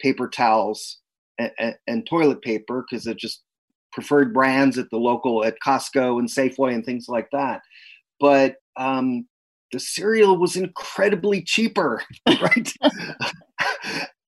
paper 0.00 0.28
towels 0.28 0.98
and, 1.38 1.50
and, 1.58 1.74
and 1.86 2.06
toilet 2.06 2.42
paper 2.42 2.84
because 2.88 3.04
they're 3.04 3.14
just 3.14 3.42
preferred 3.92 4.34
brands 4.34 4.76
at 4.78 4.90
the 4.90 4.98
local 4.98 5.44
at 5.44 5.56
Costco 5.64 6.18
and 6.18 6.28
Safeway 6.28 6.74
and 6.74 6.84
things 6.84 7.06
like 7.08 7.28
that. 7.32 7.62
But 8.20 8.56
um, 8.76 9.26
the 9.72 9.80
cereal 9.80 10.38
was 10.38 10.56
incredibly 10.56 11.42
cheaper, 11.42 12.02
right? 12.40 12.72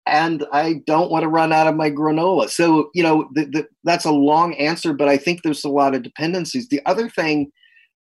and 0.07 0.45
I 0.53 0.81
don't 0.87 1.11
want 1.11 1.23
to 1.23 1.29
run 1.29 1.53
out 1.53 1.67
of 1.67 1.77
my 1.77 1.91
granola. 1.91 2.49
So 2.49 2.91
you 2.95 3.03
know 3.03 3.29
the, 3.35 3.45
the, 3.47 3.69
that's 3.85 4.05
a 4.05 4.11
long 4.11 4.55
answer, 4.55 4.93
but 4.93 5.09
I 5.09 5.17
think 5.17 5.43
there's 5.43 5.65
a 5.65 5.69
lot 5.69 5.95
of 5.95 6.03
dependencies. 6.03 6.69
The 6.69 6.83
other 6.87 7.09
thing 7.09 7.51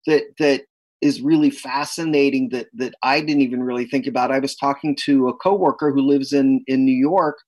that 0.05 0.23
that 0.39 0.63
is 1.01 1.21
really 1.21 1.49
fascinating 1.49 2.49
that 2.49 2.67
that 2.73 2.95
I 3.03 3.19
didn't 3.21 3.41
even 3.41 3.63
really 3.63 3.85
think 3.85 4.07
about. 4.07 4.31
I 4.31 4.39
was 4.39 4.55
talking 4.55 4.95
to 5.05 5.27
a 5.29 5.35
coworker 5.35 5.91
who 5.91 6.01
lives 6.01 6.33
in 6.33 6.63
in 6.67 6.85
New 6.85 6.95
York 6.95 7.39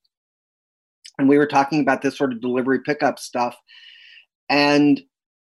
and 1.18 1.28
we 1.28 1.38
were 1.38 1.46
talking 1.46 1.80
about 1.80 2.02
this 2.02 2.16
sort 2.16 2.32
of 2.32 2.40
delivery 2.40 2.80
pickup 2.80 3.18
stuff 3.18 3.56
and 4.48 5.00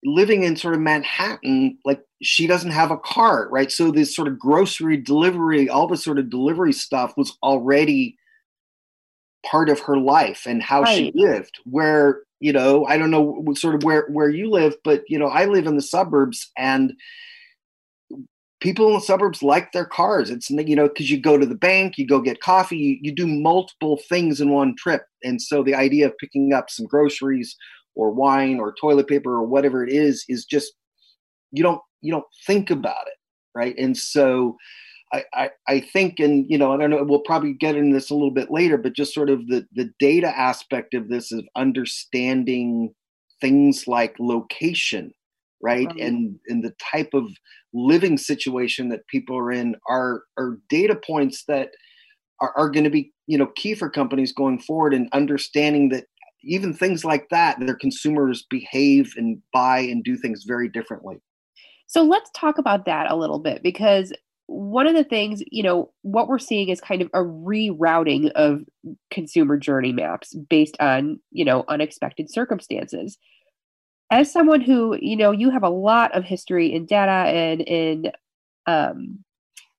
living 0.04 0.44
in 0.44 0.56
sort 0.56 0.74
of 0.74 0.80
manhattan 0.80 1.76
like 1.84 2.00
she 2.22 2.46
doesn't 2.46 2.70
have 2.70 2.90
a 2.90 2.98
car 2.98 3.48
right 3.50 3.72
so 3.72 3.90
this 3.90 4.14
sort 4.14 4.28
of 4.28 4.38
grocery 4.38 4.96
delivery 4.96 5.68
all 5.68 5.88
this 5.88 6.04
sort 6.04 6.18
of 6.18 6.30
delivery 6.30 6.72
stuff 6.72 7.14
was 7.16 7.36
already 7.42 8.16
part 9.44 9.68
of 9.68 9.80
her 9.80 9.96
life 9.96 10.46
and 10.46 10.62
how 10.62 10.82
right. 10.82 10.96
she 10.96 11.12
lived 11.14 11.58
where 11.64 12.20
you 12.38 12.52
know 12.52 12.84
i 12.86 12.96
don't 12.96 13.10
know 13.10 13.44
sort 13.54 13.74
of 13.74 13.82
where 13.82 14.06
where 14.08 14.30
you 14.30 14.48
live 14.48 14.76
but 14.84 15.02
you 15.08 15.18
know 15.18 15.28
i 15.28 15.46
live 15.46 15.66
in 15.66 15.74
the 15.74 15.82
suburbs 15.82 16.50
and 16.56 16.92
people 18.60 18.88
in 18.88 18.94
the 18.94 19.00
suburbs 19.00 19.42
like 19.42 19.72
their 19.72 19.84
cars. 19.84 20.30
It's 20.30 20.50
you 20.50 20.76
know 20.76 20.88
because 20.88 21.10
you 21.10 21.20
go 21.20 21.38
to 21.38 21.46
the 21.46 21.54
bank, 21.54 21.98
you 21.98 22.06
go 22.06 22.20
get 22.20 22.40
coffee, 22.40 22.76
you, 22.76 22.98
you 23.02 23.14
do 23.14 23.26
multiple 23.26 24.00
things 24.08 24.40
in 24.40 24.50
one 24.50 24.74
trip, 24.76 25.02
and 25.22 25.40
so 25.40 25.62
the 25.62 25.74
idea 25.74 26.06
of 26.06 26.18
picking 26.18 26.52
up 26.52 26.70
some 26.70 26.86
groceries 26.86 27.56
or 27.98 28.10
wine 28.10 28.58
or 28.58 28.74
toilet 28.80 29.08
paper 29.08 29.34
or 29.34 29.46
whatever 29.46 29.84
it 29.84 29.92
is 29.92 30.24
is 30.28 30.46
just 30.46 30.72
you 31.52 31.62
don't 31.62 31.80
you 32.00 32.12
don't 32.12 32.24
think 32.46 32.70
about 32.70 33.06
it, 33.06 33.18
right? 33.54 33.74
And 33.76 33.96
so. 33.96 34.56
I, 35.10 35.24
I, 35.32 35.50
I 35.66 35.80
think, 35.80 36.20
and 36.20 36.44
you 36.50 36.58
know, 36.58 36.70
I 36.70 36.76
don't 36.76 36.90
know. 36.90 37.02
We'll 37.02 37.20
probably 37.20 37.54
get 37.54 37.76
into 37.76 37.94
this 37.94 38.10
a 38.10 38.14
little 38.14 38.30
bit 38.30 38.50
later, 38.50 38.76
but 38.76 38.92
just 38.92 39.14
sort 39.14 39.30
of 39.30 39.46
the 39.46 39.64
the 39.72 39.88
data 39.98 40.28
aspect 40.38 40.92
of 40.92 41.08
this 41.08 41.32
of 41.32 41.46
understanding 41.56 42.92
things 43.40 43.84
like 43.86 44.14
location 44.18 45.12
right 45.62 45.88
mm-hmm. 45.88 46.06
and 46.06 46.38
and 46.48 46.64
the 46.64 46.74
type 46.92 47.10
of 47.14 47.24
living 47.72 48.16
situation 48.16 48.88
that 48.88 49.06
people 49.08 49.36
are 49.36 49.52
in 49.52 49.76
are 49.88 50.22
are 50.38 50.58
data 50.68 50.98
points 51.06 51.44
that 51.48 51.70
are, 52.40 52.52
are 52.56 52.70
going 52.70 52.84
to 52.84 52.90
be 52.90 53.12
you 53.26 53.36
know 53.36 53.48
key 53.56 53.74
for 53.74 53.90
companies 53.90 54.32
going 54.32 54.58
forward 54.58 54.94
and 54.94 55.08
understanding 55.12 55.88
that 55.88 56.04
even 56.42 56.72
things 56.72 57.04
like 57.04 57.28
that 57.30 57.58
their 57.60 57.74
consumers 57.74 58.44
behave 58.48 59.14
and 59.16 59.42
buy 59.52 59.80
and 59.80 60.04
do 60.04 60.16
things 60.16 60.44
very 60.44 60.68
differently. 60.68 61.16
So 61.86 62.02
let's 62.02 62.30
talk 62.34 62.58
about 62.58 62.84
that 62.84 63.10
a 63.10 63.16
little 63.16 63.38
bit 63.38 63.62
because 63.62 64.12
one 64.46 64.86
of 64.86 64.94
the 64.94 65.04
things 65.04 65.42
you 65.50 65.62
know 65.62 65.92
what 66.02 66.26
we're 66.26 66.38
seeing 66.38 66.70
is 66.70 66.80
kind 66.80 67.02
of 67.02 67.08
a 67.08 67.18
rerouting 67.18 68.30
of 68.32 68.62
consumer 69.10 69.58
journey 69.58 69.92
maps 69.92 70.34
based 70.34 70.76
on 70.80 71.20
you 71.30 71.44
know 71.44 71.64
unexpected 71.68 72.30
circumstances. 72.30 73.18
As 74.10 74.32
someone 74.32 74.62
who 74.62 74.98
you 75.00 75.16
know 75.16 75.32
you 75.32 75.50
have 75.50 75.62
a 75.62 75.68
lot 75.68 76.14
of 76.16 76.24
history 76.24 76.72
in 76.72 76.86
data 76.86 77.30
and 77.30 77.60
in 77.60 78.12
um, 78.66 79.24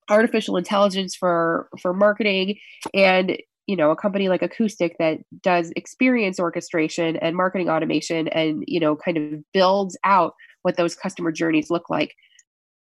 artificial 0.09 0.57
intelligence 0.57 1.15
for 1.15 1.69
for 1.79 1.93
marketing 1.93 2.57
and 2.93 3.37
you 3.69 3.75
know 3.75 3.91
a 3.91 3.95
company 3.95 4.29
like 4.29 4.41
acoustic 4.41 4.95
that 4.97 5.19
does 5.43 5.71
experience 5.75 6.39
orchestration 6.39 7.17
and 7.17 7.35
marketing 7.35 7.69
automation 7.69 8.27
and 8.29 8.63
you 8.67 8.79
know 8.79 8.95
kind 8.95 9.15
of 9.15 9.43
builds 9.53 9.95
out 10.03 10.33
what 10.63 10.75
those 10.75 10.95
customer 10.95 11.31
journeys 11.31 11.69
look 11.69 11.87
like. 11.87 12.15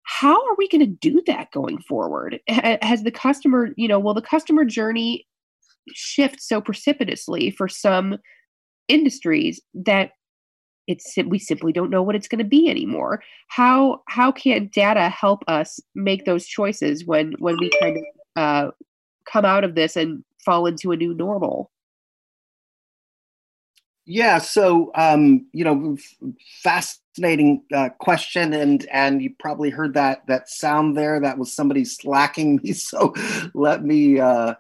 How 0.04 0.34
are 0.34 0.56
we 0.58 0.70
going 0.70 0.80
to 0.80 1.10
do 1.10 1.22
that 1.28 1.52
going 1.52 1.80
forward? 1.82 2.40
Has 2.48 3.04
the 3.04 3.12
customer 3.12 3.72
you 3.76 3.90
know 3.90 4.00
will 4.00 4.14
the 4.14 4.22
customer 4.22 4.64
journey 4.64 5.28
shift 5.94 6.42
so 6.42 6.62
precipitously 6.62 7.52
for 7.52 7.68
some 7.68 8.18
industries 8.88 9.60
that 9.74 10.12
it's 10.88 11.14
we 11.28 11.40
simply 11.40 11.74
don't 11.74 11.90
know 11.90 12.02
what 12.02 12.16
it's 12.16 12.30
going 12.30 12.40
to 12.40 12.46
be 12.46 12.70
anymore? 12.70 13.22
How 13.50 14.02
how 14.08 14.32
can 14.32 14.70
data 14.74 15.10
help 15.10 15.44
us 15.50 15.82
make 15.94 16.24
those 16.24 16.48
choices 16.48 17.06
when 17.06 17.34
when 17.40 17.58
we 17.60 17.70
kind 17.82 17.98
of 17.98 18.04
uh, 18.38 18.72
come 19.30 19.44
out 19.44 19.66
of 19.66 19.76
this 19.76 19.98
and 19.98 20.24
fall 20.44 20.66
into 20.66 20.92
a 20.92 20.98
new 20.98 21.14
normal. 21.14 21.72
Yeah 24.06 24.40
so 24.40 24.92
um, 24.96 25.46
you 25.54 25.64
know 25.64 25.96
fascinating 26.64 27.64
uh, 27.72 27.90
question 28.00 28.54
and 28.54 28.88
and 28.92 29.22
you 29.22 29.36
probably 29.40 29.70
heard 29.70 29.94
that 29.94 30.26
that 30.28 30.50
sound 30.50 30.98
there. 30.98 31.20
That 31.20 31.38
was 31.38 31.54
somebody 31.54 31.86
slacking 31.86 32.60
me 32.64 32.74
so 32.74 33.14
let 33.54 33.84
me 33.84 34.20
uh, 34.20 34.56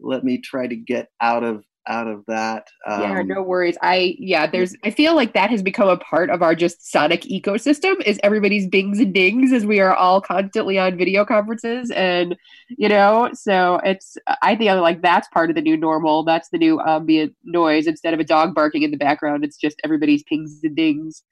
let 0.00 0.24
me 0.24 0.38
try 0.38 0.66
to 0.66 0.76
get 0.76 1.10
out 1.20 1.44
of 1.44 1.64
out 1.86 2.06
of 2.06 2.24
that. 2.26 2.68
Um, 2.86 3.02
yeah, 3.02 3.22
no 3.22 3.42
worries. 3.42 3.76
I 3.82 4.16
yeah, 4.18 4.46
there's 4.46 4.74
I 4.84 4.90
feel 4.90 5.14
like 5.14 5.34
that 5.34 5.50
has 5.50 5.62
become 5.62 5.88
a 5.88 5.96
part 5.96 6.30
of 6.30 6.42
our 6.42 6.54
just 6.54 6.90
Sonic 6.90 7.22
ecosystem 7.22 8.00
is 8.02 8.18
everybody's 8.22 8.66
bings 8.66 8.98
and 8.98 9.12
dings 9.12 9.52
as 9.52 9.66
we 9.66 9.80
are 9.80 9.94
all 9.94 10.20
constantly 10.20 10.78
on 10.78 10.96
video 10.96 11.24
conferences 11.24 11.90
and 11.90 12.36
you 12.68 12.88
know, 12.88 13.30
so 13.34 13.80
it's 13.84 14.16
I 14.42 14.56
think 14.56 14.70
like 14.80 15.02
that's 15.02 15.28
part 15.28 15.50
of 15.50 15.56
the 15.56 15.62
new 15.62 15.76
normal. 15.76 16.24
That's 16.24 16.48
the 16.48 16.58
new 16.58 16.80
ambient 16.80 17.34
noise 17.44 17.86
instead 17.86 18.14
of 18.14 18.20
a 18.20 18.24
dog 18.24 18.54
barking 18.54 18.82
in 18.82 18.90
the 18.90 18.96
background. 18.96 19.44
It's 19.44 19.56
just 19.56 19.80
everybody's 19.84 20.22
pings 20.22 20.60
and 20.62 20.74
dings. 20.74 21.22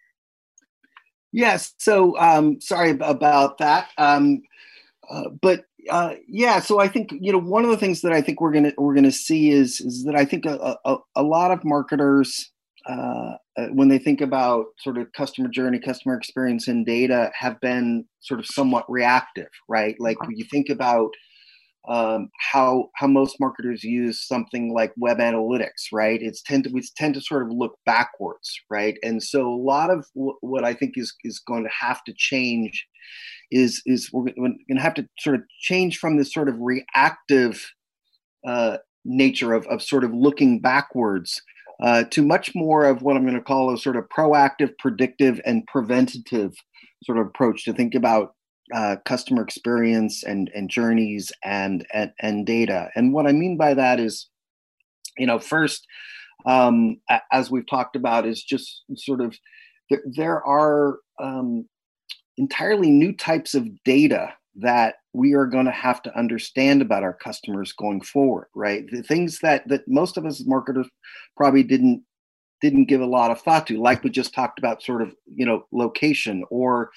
Yes. 1.32 1.74
So 1.78 2.18
um, 2.18 2.60
sorry 2.60 2.90
about 2.90 3.58
that. 3.58 3.88
Um, 3.96 4.42
uh, 5.10 5.30
but 5.40 5.64
uh, 5.90 6.14
yeah, 6.28 6.60
so 6.60 6.80
I 6.80 6.88
think 6.88 7.10
you 7.12 7.32
know 7.32 7.38
one 7.38 7.64
of 7.64 7.70
the 7.70 7.76
things 7.76 8.02
that 8.02 8.12
I 8.12 8.20
think 8.20 8.40
we're 8.40 8.52
gonna 8.52 8.72
we're 8.78 8.94
gonna 8.94 9.12
see 9.12 9.50
is 9.50 9.80
is 9.80 10.04
that 10.04 10.14
I 10.14 10.24
think 10.24 10.46
a, 10.46 10.76
a, 10.84 10.96
a 11.16 11.22
lot 11.22 11.50
of 11.50 11.64
marketers 11.64 12.50
uh, 12.88 13.36
uh, 13.56 13.66
when 13.72 13.88
they 13.88 13.98
think 13.98 14.20
about 14.20 14.66
sort 14.78 14.98
of 14.98 15.12
customer 15.12 15.48
journey, 15.48 15.78
customer 15.78 16.16
experience, 16.16 16.68
and 16.68 16.86
data 16.86 17.30
have 17.38 17.60
been 17.60 18.04
sort 18.20 18.40
of 18.40 18.46
somewhat 18.46 18.84
reactive, 18.88 19.48
right? 19.68 19.94
Like 19.98 20.20
when 20.20 20.36
you 20.36 20.44
think 20.44 20.68
about 20.68 21.10
um, 21.88 22.28
how 22.52 22.90
how 22.94 23.06
most 23.06 23.36
marketers 23.40 23.82
use 23.82 24.24
something 24.26 24.72
like 24.72 24.92
web 24.96 25.18
analytics, 25.18 25.86
right? 25.92 26.20
It's 26.22 26.42
tend 26.42 26.64
to 26.64 26.70
we 26.70 26.82
tend 26.96 27.14
to 27.14 27.20
sort 27.20 27.42
of 27.42 27.48
look 27.50 27.76
backwards, 27.84 28.54
right? 28.70 28.96
And 29.02 29.22
so 29.22 29.48
a 29.48 29.56
lot 29.56 29.90
of 29.90 30.06
w- 30.14 30.38
what 30.40 30.64
I 30.64 30.74
think 30.74 30.94
is 30.96 31.12
is 31.24 31.40
going 31.40 31.64
to 31.64 31.70
have 31.70 32.04
to 32.04 32.14
change 32.16 32.86
is 33.50 33.82
is 33.84 34.10
we're 34.12 34.30
going 34.32 34.58
to 34.70 34.82
have 34.82 34.94
to 34.94 35.08
sort 35.18 35.36
of 35.36 35.42
change 35.60 35.98
from 35.98 36.16
this 36.18 36.32
sort 36.32 36.48
of 36.48 36.56
reactive 36.60 37.66
uh, 38.46 38.78
nature 39.04 39.52
of 39.52 39.66
of 39.66 39.82
sort 39.82 40.04
of 40.04 40.14
looking 40.14 40.60
backwards 40.60 41.42
uh, 41.82 42.04
to 42.10 42.22
much 42.22 42.52
more 42.54 42.84
of 42.84 43.02
what 43.02 43.16
I'm 43.16 43.24
going 43.24 43.34
to 43.34 43.40
call 43.40 43.74
a 43.74 43.78
sort 43.78 43.96
of 43.96 44.04
proactive, 44.08 44.70
predictive, 44.78 45.40
and 45.44 45.66
preventative 45.66 46.54
sort 47.02 47.18
of 47.18 47.26
approach 47.26 47.64
to 47.64 47.72
think 47.72 47.96
about 47.96 48.34
uh, 48.74 48.96
customer 49.04 49.42
experience 49.42 50.22
and 50.22 50.50
and 50.54 50.70
journeys 50.70 51.32
and, 51.44 51.86
and 51.92 52.12
and 52.20 52.46
data. 52.46 52.88
And 52.94 53.12
what 53.12 53.26
I 53.26 53.32
mean 53.32 53.56
by 53.56 53.74
that 53.74 54.00
is, 54.00 54.28
you 55.18 55.26
know, 55.26 55.38
first, 55.38 55.86
um, 56.46 56.98
as 57.32 57.50
we've 57.50 57.68
talked 57.68 57.96
about, 57.96 58.26
is 58.26 58.42
just 58.42 58.82
sort 58.96 59.20
of 59.20 59.36
there, 59.90 60.02
there 60.16 60.46
are 60.46 60.98
um, 61.20 61.66
entirely 62.36 62.90
new 62.90 63.12
types 63.12 63.54
of 63.54 63.68
data 63.84 64.32
that 64.56 64.96
we 65.14 65.34
are 65.34 65.46
going 65.46 65.66
to 65.66 65.72
have 65.72 66.02
to 66.02 66.18
understand 66.18 66.82
about 66.82 67.02
our 67.02 67.14
customers 67.14 67.72
going 67.72 68.02
forward 68.02 68.48
right 68.54 68.84
the 68.90 69.02
things 69.02 69.38
that 69.38 69.66
that 69.66 69.82
most 69.88 70.18
of 70.18 70.26
us 70.26 70.40
as 70.40 70.46
marketers 70.46 70.86
probably 71.36 71.62
didn't 71.62 72.02
didn't 72.60 72.84
give 72.84 73.00
a 73.00 73.06
lot 73.06 73.30
of 73.30 73.40
thought 73.40 73.66
to 73.66 73.80
like 73.80 74.04
we 74.04 74.10
just 74.10 74.34
talked 74.34 74.58
about 74.58 74.82
sort 74.82 75.02
of 75.02 75.14
you 75.26 75.46
know 75.46 75.64
location 75.72 76.44
or 76.50 76.90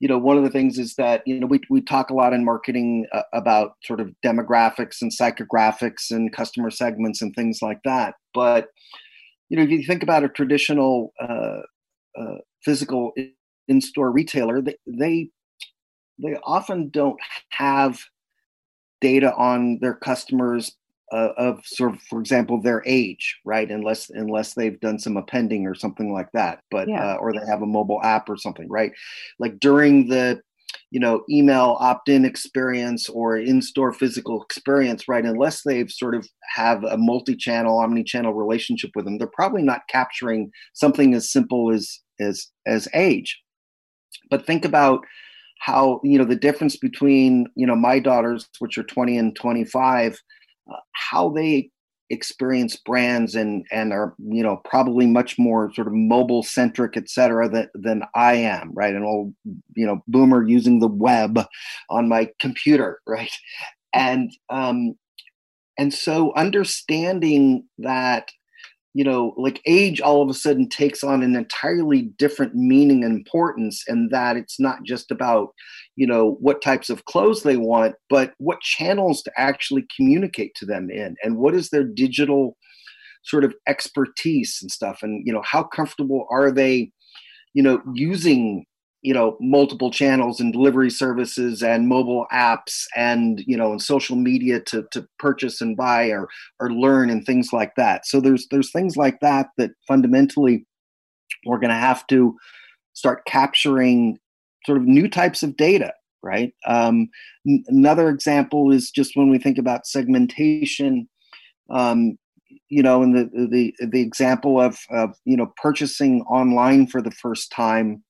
you 0.00 0.08
know 0.08 0.18
one 0.18 0.36
of 0.36 0.42
the 0.42 0.50
things 0.50 0.78
is 0.78 0.94
that 0.94 1.22
you 1.26 1.40
know 1.40 1.46
we, 1.46 1.60
we 1.70 1.80
talk 1.80 2.10
a 2.10 2.14
lot 2.14 2.32
in 2.32 2.44
marketing 2.44 3.06
uh, 3.12 3.22
about 3.32 3.76
sort 3.82 4.00
of 4.00 4.10
demographics 4.24 5.00
and 5.00 5.10
psychographics 5.10 6.10
and 6.10 6.32
customer 6.32 6.70
segments 6.70 7.22
and 7.22 7.34
things 7.34 7.60
like 7.62 7.80
that. 7.84 8.14
But 8.34 8.68
you 9.48 9.56
know 9.56 9.62
if 9.62 9.70
you 9.70 9.84
think 9.84 10.02
about 10.02 10.24
a 10.24 10.28
traditional 10.28 11.12
uh, 11.20 11.60
uh, 12.18 12.38
physical 12.64 13.12
in-store 13.68 14.10
retailer 14.12 14.60
they, 14.62 14.76
they 14.86 15.28
they 16.22 16.36
often 16.44 16.88
don't 16.90 17.18
have 17.50 18.00
data 19.00 19.34
on 19.34 19.78
their 19.80 19.94
customers 19.94 20.72
uh, 21.12 21.30
of 21.36 21.60
sort 21.64 21.94
of, 21.94 22.02
for 22.02 22.20
example, 22.20 22.60
their 22.60 22.82
age, 22.86 23.38
right? 23.44 23.70
Unless 23.70 24.10
unless 24.10 24.54
they've 24.54 24.80
done 24.80 24.98
some 24.98 25.16
appending 25.16 25.66
or 25.66 25.74
something 25.74 26.12
like 26.12 26.30
that, 26.32 26.60
but 26.70 26.88
yeah. 26.88 27.14
uh, 27.14 27.16
or 27.16 27.32
they 27.32 27.46
have 27.46 27.62
a 27.62 27.66
mobile 27.66 28.02
app 28.02 28.28
or 28.28 28.36
something, 28.36 28.68
right? 28.68 28.92
Like 29.38 29.60
during 29.60 30.08
the 30.08 30.40
you 30.90 31.00
know 31.00 31.24
email 31.30 31.76
opt-in 31.80 32.24
experience 32.24 33.08
or 33.08 33.36
in-store 33.36 33.92
physical 33.92 34.42
experience 34.42 35.08
right 35.08 35.24
unless 35.24 35.62
they've 35.62 35.90
sort 35.90 36.14
of 36.14 36.26
have 36.54 36.82
a 36.84 36.96
multi-channel 36.96 37.78
omni-channel 37.78 38.34
relationship 38.34 38.90
with 38.94 39.04
them 39.04 39.18
they're 39.18 39.26
probably 39.28 39.62
not 39.62 39.82
capturing 39.88 40.50
something 40.74 41.14
as 41.14 41.30
simple 41.30 41.72
as 41.72 42.00
as 42.20 42.48
as 42.66 42.88
age 42.94 43.40
but 44.30 44.46
think 44.46 44.64
about 44.64 45.00
how 45.60 46.00
you 46.04 46.18
know 46.18 46.24
the 46.24 46.36
difference 46.36 46.76
between 46.76 47.46
you 47.56 47.66
know 47.66 47.76
my 47.76 47.98
daughters 47.98 48.48
which 48.58 48.78
are 48.78 48.84
20 48.84 49.18
and 49.18 49.36
25 49.36 50.12
uh, 50.12 50.16
how 50.92 51.28
they 51.30 51.70
experience 52.08 52.76
brands 52.76 53.34
and 53.34 53.66
and 53.72 53.92
are 53.92 54.14
you 54.28 54.42
know 54.42 54.60
probably 54.64 55.06
much 55.06 55.38
more 55.38 55.72
sort 55.74 55.88
of 55.88 55.92
mobile 55.92 56.42
centric 56.42 56.96
et 56.96 57.08
cetera 57.08 57.48
than, 57.48 57.68
than 57.74 58.02
i 58.14 58.34
am 58.34 58.70
right? 58.74 58.94
An 58.94 59.02
old 59.02 59.34
you 59.74 59.84
know 59.86 60.00
boomer 60.06 60.46
using 60.46 60.78
the 60.78 60.88
web 60.88 61.44
on 61.90 62.08
my 62.08 62.30
computer 62.38 63.00
right? 63.06 63.32
And 63.92 64.30
um 64.50 64.94
and 65.78 65.92
so 65.92 66.32
understanding 66.34 67.64
that 67.78 68.28
you 68.96 69.04
know, 69.04 69.34
like 69.36 69.60
age 69.66 70.00
all 70.00 70.22
of 70.22 70.30
a 70.30 70.32
sudden 70.32 70.70
takes 70.70 71.04
on 71.04 71.22
an 71.22 71.36
entirely 71.36 72.00
different 72.16 72.54
meaning 72.54 73.04
and 73.04 73.14
importance, 73.14 73.84
and 73.86 74.10
that 74.10 74.38
it's 74.38 74.58
not 74.58 74.78
just 74.84 75.10
about, 75.10 75.48
you 75.96 76.06
know, 76.06 76.38
what 76.40 76.62
types 76.62 76.88
of 76.88 77.04
clothes 77.04 77.42
they 77.42 77.58
want, 77.58 77.94
but 78.08 78.32
what 78.38 78.58
channels 78.62 79.22
to 79.22 79.30
actually 79.36 79.84
communicate 79.94 80.54
to 80.54 80.64
them 80.64 80.88
in, 80.90 81.14
and 81.22 81.36
what 81.36 81.54
is 81.54 81.68
their 81.68 81.84
digital 81.84 82.56
sort 83.22 83.44
of 83.44 83.54
expertise 83.68 84.60
and 84.62 84.72
stuff, 84.72 85.00
and 85.02 85.26
you 85.26 85.32
know, 85.32 85.42
how 85.44 85.62
comfortable 85.62 86.26
are 86.30 86.50
they, 86.50 86.90
you 87.52 87.62
know, 87.62 87.82
using 87.92 88.64
you 89.06 89.14
know 89.14 89.36
multiple 89.40 89.92
channels 89.92 90.40
and 90.40 90.52
delivery 90.52 90.90
services 90.90 91.62
and 91.62 91.86
mobile 91.86 92.26
apps 92.32 92.86
and 92.96 93.40
you 93.46 93.56
know 93.56 93.70
and 93.70 93.80
social 93.80 94.16
media 94.16 94.58
to 94.58 94.84
to 94.90 95.06
purchase 95.20 95.60
and 95.60 95.76
buy 95.76 96.08
or 96.08 96.28
or 96.58 96.72
learn 96.72 97.08
and 97.08 97.24
things 97.24 97.52
like 97.52 97.72
that. 97.76 98.04
So 98.04 98.20
there's 98.20 98.48
there's 98.50 98.72
things 98.72 98.96
like 98.96 99.20
that 99.20 99.46
that 99.58 99.70
fundamentally 99.86 100.66
we're 101.46 101.60
going 101.60 101.70
to 101.70 101.76
have 101.76 102.04
to 102.08 102.36
start 102.94 103.24
capturing 103.26 104.18
sort 104.64 104.78
of 104.78 104.84
new 104.84 105.08
types 105.08 105.42
of 105.42 105.56
data 105.56 105.92
right? 106.22 106.52
Um, 106.66 107.08
n- 107.46 107.62
another 107.68 108.08
example 108.08 108.72
is 108.72 108.90
just 108.90 109.12
when 109.14 109.30
we 109.30 109.38
think 109.38 109.58
about 109.58 109.86
segmentation 109.86 111.08
um, 111.70 112.18
you 112.68 112.82
know 112.82 113.02
in 113.04 113.12
the 113.12 113.30
the 113.48 113.72
the 113.86 114.00
example 114.00 114.60
of 114.60 114.80
of 114.90 115.14
you 115.24 115.36
know 115.36 115.52
purchasing 115.62 116.22
online 116.22 116.88
for 116.88 117.00
the 117.00 117.12
first 117.12 117.52
time 117.52 118.02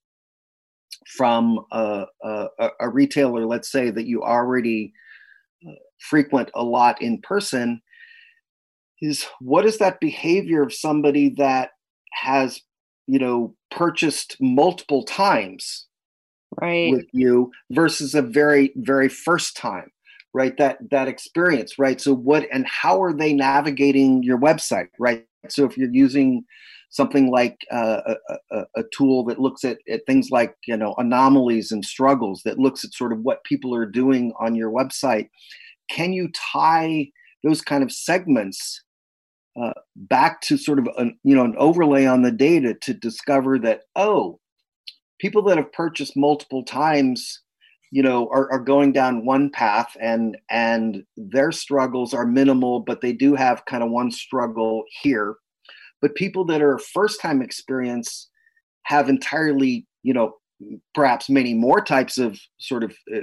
from 1.07 1.65
a, 1.73 2.05
a, 2.23 2.49
a 2.81 2.89
retailer, 2.89 3.47
let's 3.47 3.71
say 3.71 3.91
that 3.91 4.07
you 4.07 4.23
already 4.23 4.93
uh, 5.67 5.73
frequent 5.99 6.51
a 6.55 6.63
lot 6.63 7.01
in 7.01 7.21
person, 7.23 7.81
is 9.01 9.27
what 9.41 9.67
is 9.67 9.79
that 9.79 10.01
behavior 10.01 10.63
of 10.63 10.73
somebody 10.73 11.31
that 11.37 11.71
has, 12.13 12.61
you 13.07 13.19
know, 13.19 13.55
purchased 13.71 14.37
multiple 14.41 15.05
times 15.05 15.87
right. 16.61 16.91
with 16.93 17.07
you 17.13 17.51
versus 17.71 18.15
a 18.15 18.23
very 18.23 18.73
very 18.77 19.09
first 19.09 19.57
time 19.57 19.91
right? 20.37 20.59
That 20.59 20.77
that 20.91 21.09
experience 21.09 21.79
right? 21.79 21.99
So 21.99 22.15
what 22.15 22.47
and 22.53 22.67
how 22.67 23.03
are 23.03 23.15
they 23.15 23.33
navigating 23.33 24.23
your 24.23 24.39
website 24.39 24.89
right? 25.01 25.27
So 25.49 25.65
if 25.65 25.79
you're 25.79 25.91
using 25.91 26.45
something 26.91 27.31
like 27.31 27.59
uh, 27.71 28.15
a, 28.51 28.65
a, 28.77 28.83
tool 28.97 29.25
that 29.25 29.41
looks 29.41 29.65
at, 29.65 29.79
at 29.91 30.01
things 30.07 30.31
like 30.31 30.55
you 30.67 30.77
know 30.77 30.95
anomalies 30.99 31.71
and 31.73 31.85
struggles 31.85 32.43
that 32.45 32.59
looks 32.59 32.85
at 32.85 32.95
sort 32.95 33.13
of 33.13 33.21
what 33.21 33.45
people 33.45 33.75
are 33.75 33.87
doing 33.87 34.33
on 34.41 34.55
your 34.55 34.71
website. 34.71 35.29
Can 35.91 36.13
you 36.13 36.31
tie 36.53 37.09
those 37.43 37.61
kind 37.61 37.83
of 37.83 37.93
segments 37.93 38.83
uh, 39.61 39.73
back 39.95 40.41
to 40.43 40.57
sort 40.57 40.79
of 40.79 40.89
an, 40.99 41.19
you 41.25 41.35
know 41.35 41.45
an 41.45 41.55
overlay 41.59 42.07
on 42.07 42.23
the 42.23 42.33
data 42.33 42.75
to 42.83 42.93
discover 42.93 43.59
that 43.59 43.83
oh 43.95 44.39
people 45.19 45.43
that 45.43 45.57
have 45.57 45.73
purchased 45.73 46.17
multiple 46.17 46.63
times 46.63 47.41
you 47.91 48.03
know 48.03 48.29
are, 48.31 48.51
are 48.53 48.61
going 48.61 48.93
down 48.93 49.25
one 49.25 49.49
path 49.51 49.97
and 50.01 50.37
and 50.51 51.05
their 51.17 51.53
struggles 51.53 52.13
are 52.13 52.27
minimal 52.27 52.81
but 52.81 53.01
they 53.01 53.13
do 53.13 53.35
have 53.35 53.65
kind 53.65 53.83
of 53.83 53.91
one 53.91 54.11
struggle 54.11 54.85
here 55.01 55.37
but 56.03 56.15
people 56.15 56.45
that 56.47 56.63
are 56.63 56.79
first 56.79 57.21
time 57.21 57.43
experience 57.43 58.29
have 58.85 59.09
entirely 59.09 59.87
you 60.03 60.15
know 60.15 60.35
perhaps 60.95 61.29
many 61.29 61.55
more 61.55 61.83
types 61.83 62.19
of 62.19 62.39
sort 62.59 62.83
of 62.83 62.97
uh, 63.15 63.21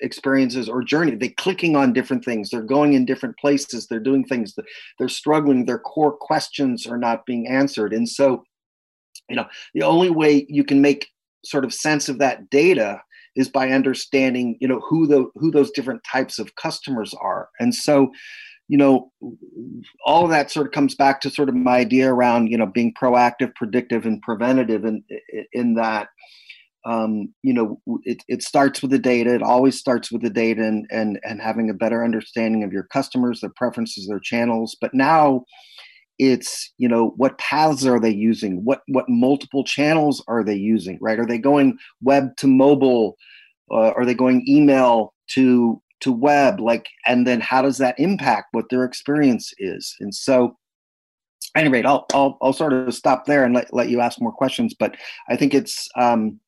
experiences 0.00 0.68
or 0.68 0.82
journey. 0.82 1.16
They're 1.16 1.30
clicking 1.36 1.76
on 1.76 1.92
different 1.92 2.24
things. 2.24 2.50
They're 2.50 2.62
going 2.62 2.92
in 2.92 3.04
different 3.04 3.36
places. 3.38 3.86
They're 3.86 3.98
doing 3.98 4.24
things. 4.24 4.54
They're 4.98 5.08
struggling. 5.08 5.64
Their 5.64 5.80
core 5.80 6.16
questions 6.16 6.86
are 6.86 6.98
not 6.98 7.26
being 7.26 7.48
answered. 7.48 7.92
And 7.92 8.08
so 8.08 8.44
you 9.28 9.36
know 9.36 9.46
the 9.74 9.82
only 9.82 10.10
way 10.10 10.46
you 10.48 10.64
can 10.64 10.80
make 10.80 11.08
sort 11.44 11.64
of 11.64 11.74
sense 11.74 12.08
of 12.08 12.18
that 12.18 12.50
data 12.50 13.00
is 13.36 13.48
by 13.48 13.70
understanding 13.70 14.56
you 14.60 14.68
know 14.68 14.80
who 14.80 15.06
the 15.06 15.26
who 15.34 15.50
those 15.50 15.70
different 15.70 16.02
types 16.04 16.38
of 16.38 16.54
customers 16.56 17.14
are. 17.20 17.48
And 17.58 17.74
so 17.74 18.12
you 18.68 18.78
know, 18.78 19.12
all 20.06 20.24
of 20.24 20.30
that 20.30 20.50
sort 20.50 20.66
of 20.66 20.72
comes 20.72 20.94
back 20.94 21.20
to 21.20 21.30
sort 21.30 21.48
of 21.48 21.54
my 21.54 21.76
idea 21.76 22.12
around, 22.12 22.48
you 22.48 22.56
know, 22.56 22.66
being 22.66 22.94
proactive, 22.94 23.54
predictive, 23.54 24.06
and 24.06 24.22
preventative, 24.22 24.84
in, 24.84 25.04
in 25.52 25.74
that, 25.74 26.08
um, 26.86 27.34
you 27.42 27.52
know, 27.52 27.80
it, 28.04 28.22
it 28.26 28.42
starts 28.42 28.80
with 28.80 28.90
the 28.90 28.98
data. 28.98 29.34
It 29.34 29.42
always 29.42 29.78
starts 29.78 30.10
with 30.10 30.22
the 30.22 30.30
data 30.30 30.62
and, 30.62 30.86
and, 30.90 31.20
and 31.22 31.40
having 31.40 31.68
a 31.68 31.74
better 31.74 32.02
understanding 32.02 32.62
of 32.62 32.72
your 32.72 32.84
customers, 32.84 33.40
their 33.40 33.52
preferences, 33.54 34.06
their 34.06 34.18
channels. 34.20 34.76
But 34.80 34.94
now 34.94 35.44
it's, 36.18 36.72
you 36.78 36.88
know, 36.88 37.12
what 37.16 37.38
paths 37.38 37.84
are 37.84 38.00
they 38.00 38.14
using? 38.14 38.64
What, 38.64 38.80
what 38.88 39.08
multiple 39.08 39.64
channels 39.64 40.24
are 40.26 40.44
they 40.44 40.54
using, 40.56 40.98
right? 41.02 41.18
Are 41.18 41.26
they 41.26 41.38
going 41.38 41.76
web 42.00 42.36
to 42.38 42.46
mobile? 42.46 43.16
Uh, 43.70 43.92
are 43.96 44.04
they 44.04 44.14
going 44.14 44.44
email 44.48 45.12
to, 45.32 45.82
to 46.00 46.12
web? 46.12 46.60
Like, 46.60 46.86
and 47.06 47.26
then 47.26 47.40
how 47.40 47.62
does 47.62 47.78
that 47.78 47.98
impact 47.98 48.48
what 48.52 48.66
their 48.70 48.84
experience 48.84 49.52
is? 49.58 49.94
And 50.00 50.14
so, 50.14 50.56
anyway, 51.56 51.82
I'll, 51.82 52.06
I'll, 52.12 52.38
I'll 52.42 52.52
sort 52.52 52.72
of 52.72 52.94
stop 52.94 53.26
there 53.26 53.44
and 53.44 53.54
let, 53.54 53.72
let 53.72 53.88
you 53.88 54.00
ask 54.00 54.20
more 54.20 54.32
questions. 54.32 54.74
But 54.78 54.96
I 55.28 55.36
think 55.36 55.54
it's, 55.54 55.88
um, 55.96 56.40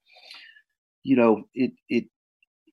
you 1.07 1.17
know 1.17 1.47
it 1.55 1.73
it 1.89 2.05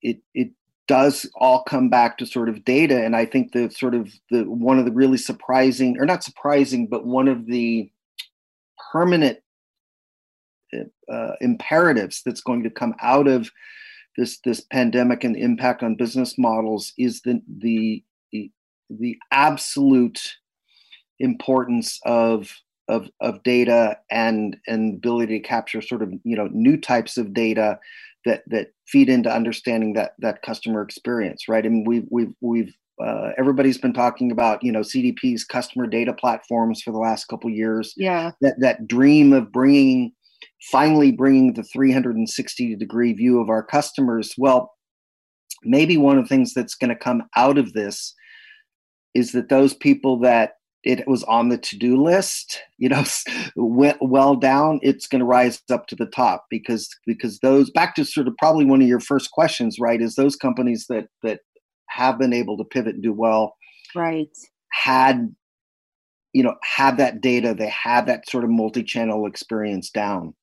it 0.01 0.17
it 0.33 0.49
does 0.87 1.29
all 1.35 1.63
come 1.63 1.87
back 1.87 2.17
to 2.17 2.25
sort 2.25 2.49
of 2.49 2.65
data 2.65 3.05
and 3.05 3.15
i 3.15 3.25
think 3.25 3.53
the 3.53 3.69
sort 3.69 3.95
of 3.95 4.11
the 4.31 4.43
one 4.43 4.79
of 4.79 4.85
the 4.85 4.91
really 4.91 5.17
surprising 5.17 5.97
or 5.99 6.05
not 6.05 6.23
surprising 6.23 6.87
but 6.87 7.05
one 7.05 7.27
of 7.27 7.45
the 7.45 7.89
permanent 8.91 9.39
uh, 11.11 11.33
imperatives 11.39 12.23
that's 12.25 12.41
going 12.41 12.63
to 12.63 12.69
come 12.69 12.95
out 12.99 13.27
of 13.27 13.49
this 14.17 14.39
this 14.45 14.61
pandemic 14.61 15.23
and 15.23 15.35
the 15.35 15.41
impact 15.41 15.83
on 15.83 15.95
business 15.95 16.37
models 16.37 16.93
is 16.97 17.21
the 17.21 17.41
the 17.59 18.03
the 18.89 19.17
absolute 19.31 20.35
importance 21.19 21.99
of 22.05 22.53
of 22.87 23.09
of 23.21 23.41
data 23.43 23.97
and 24.11 24.57
and 24.67 24.95
ability 24.95 25.39
to 25.39 25.47
capture 25.47 25.81
sort 25.81 26.01
of 26.01 26.13
you 26.23 26.35
know 26.35 26.49
new 26.51 26.77
types 26.77 27.17
of 27.17 27.33
data 27.33 27.79
that 28.25 28.43
that 28.47 28.67
feed 28.87 29.09
into 29.09 29.33
understanding 29.33 29.93
that 29.93 30.13
that 30.19 30.41
customer 30.41 30.81
experience, 30.81 31.47
right? 31.47 31.63
Mean, 31.63 31.83
we've 31.85 32.07
we've 32.09 32.33
we've 32.41 32.73
uh, 33.03 33.31
everybody's 33.37 33.77
been 33.77 33.93
talking 33.93 34.31
about 34.31 34.63
you 34.63 34.71
know 34.71 34.81
CDP's 34.81 35.43
customer 35.43 35.87
data 35.87 36.13
platforms 36.13 36.81
for 36.81 36.91
the 36.91 36.99
last 36.99 37.25
couple 37.27 37.49
years. 37.49 37.93
Yeah, 37.97 38.31
that 38.41 38.59
that 38.59 38.87
dream 38.87 39.33
of 39.33 39.51
bringing 39.51 40.13
finally 40.71 41.11
bringing 41.11 41.53
the 41.53 41.63
360 41.63 42.75
degree 42.75 43.13
view 43.13 43.39
of 43.39 43.49
our 43.49 43.63
customers. 43.63 44.33
Well, 44.37 44.71
maybe 45.63 45.97
one 45.97 46.17
of 46.17 46.25
the 46.25 46.29
things 46.29 46.53
that's 46.53 46.75
going 46.75 46.89
to 46.89 46.95
come 46.95 47.23
out 47.35 47.57
of 47.57 47.73
this 47.73 48.13
is 49.13 49.31
that 49.31 49.49
those 49.49 49.73
people 49.73 50.19
that 50.19 50.53
it 50.83 51.07
was 51.07 51.23
on 51.23 51.47
the 51.49 51.57
to-do 51.57 52.01
list 52.01 52.61
you 52.77 52.89
know 52.89 53.03
went 53.55 53.97
well 54.01 54.35
down 54.35 54.79
it's 54.81 55.07
going 55.07 55.19
to 55.19 55.25
rise 55.25 55.61
up 55.71 55.87
to 55.87 55.95
the 55.95 56.05
top 56.07 56.45
because 56.49 56.89
because 57.05 57.39
those 57.39 57.69
back 57.71 57.95
to 57.95 58.03
sort 58.03 58.27
of 58.27 58.35
probably 58.37 58.65
one 58.65 58.81
of 58.81 58.87
your 58.87 58.99
first 58.99 59.31
questions 59.31 59.77
right 59.79 60.01
is 60.01 60.15
those 60.15 60.35
companies 60.35 60.85
that 60.89 61.05
that 61.21 61.39
have 61.89 62.19
been 62.19 62.33
able 62.33 62.57
to 62.57 62.65
pivot 62.65 62.95
and 62.95 63.03
do 63.03 63.13
well 63.13 63.55
right 63.95 64.29
had 64.71 65.33
you 66.33 66.43
know 66.43 66.55
have 66.63 66.97
that 66.97 67.21
data 67.21 67.53
they 67.53 67.69
have 67.69 68.05
that 68.07 68.27
sort 68.29 68.43
of 68.43 68.49
multi-channel 68.49 69.25
experience 69.25 69.89
down. 69.89 70.33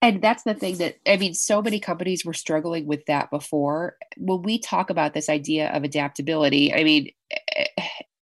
And 0.00 0.22
that's 0.22 0.44
the 0.44 0.54
thing 0.54 0.78
that 0.78 0.96
i 1.06 1.16
mean 1.16 1.34
so 1.34 1.60
many 1.60 1.80
companies 1.80 2.24
were 2.24 2.34
struggling 2.34 2.86
with 2.86 3.04
that 3.06 3.30
before. 3.30 3.96
When 4.16 4.42
we 4.42 4.58
talk 4.58 4.90
about 4.90 5.14
this 5.14 5.28
idea 5.28 5.70
of 5.70 5.84
adaptability 5.84 6.72
i 6.72 6.84
mean 6.84 7.10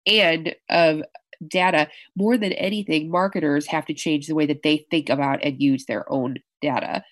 and 0.06 0.54
of 0.68 1.02
data 1.46 1.88
more 2.16 2.36
than 2.36 2.52
anything 2.52 3.10
marketers 3.10 3.66
have 3.66 3.86
to 3.86 3.94
change 3.94 4.26
the 4.26 4.34
way 4.34 4.46
that 4.46 4.62
they 4.62 4.86
think 4.90 5.08
about 5.08 5.42
and 5.42 5.60
use 5.60 5.86
their 5.86 6.10
own 6.12 6.36
data. 6.60 7.02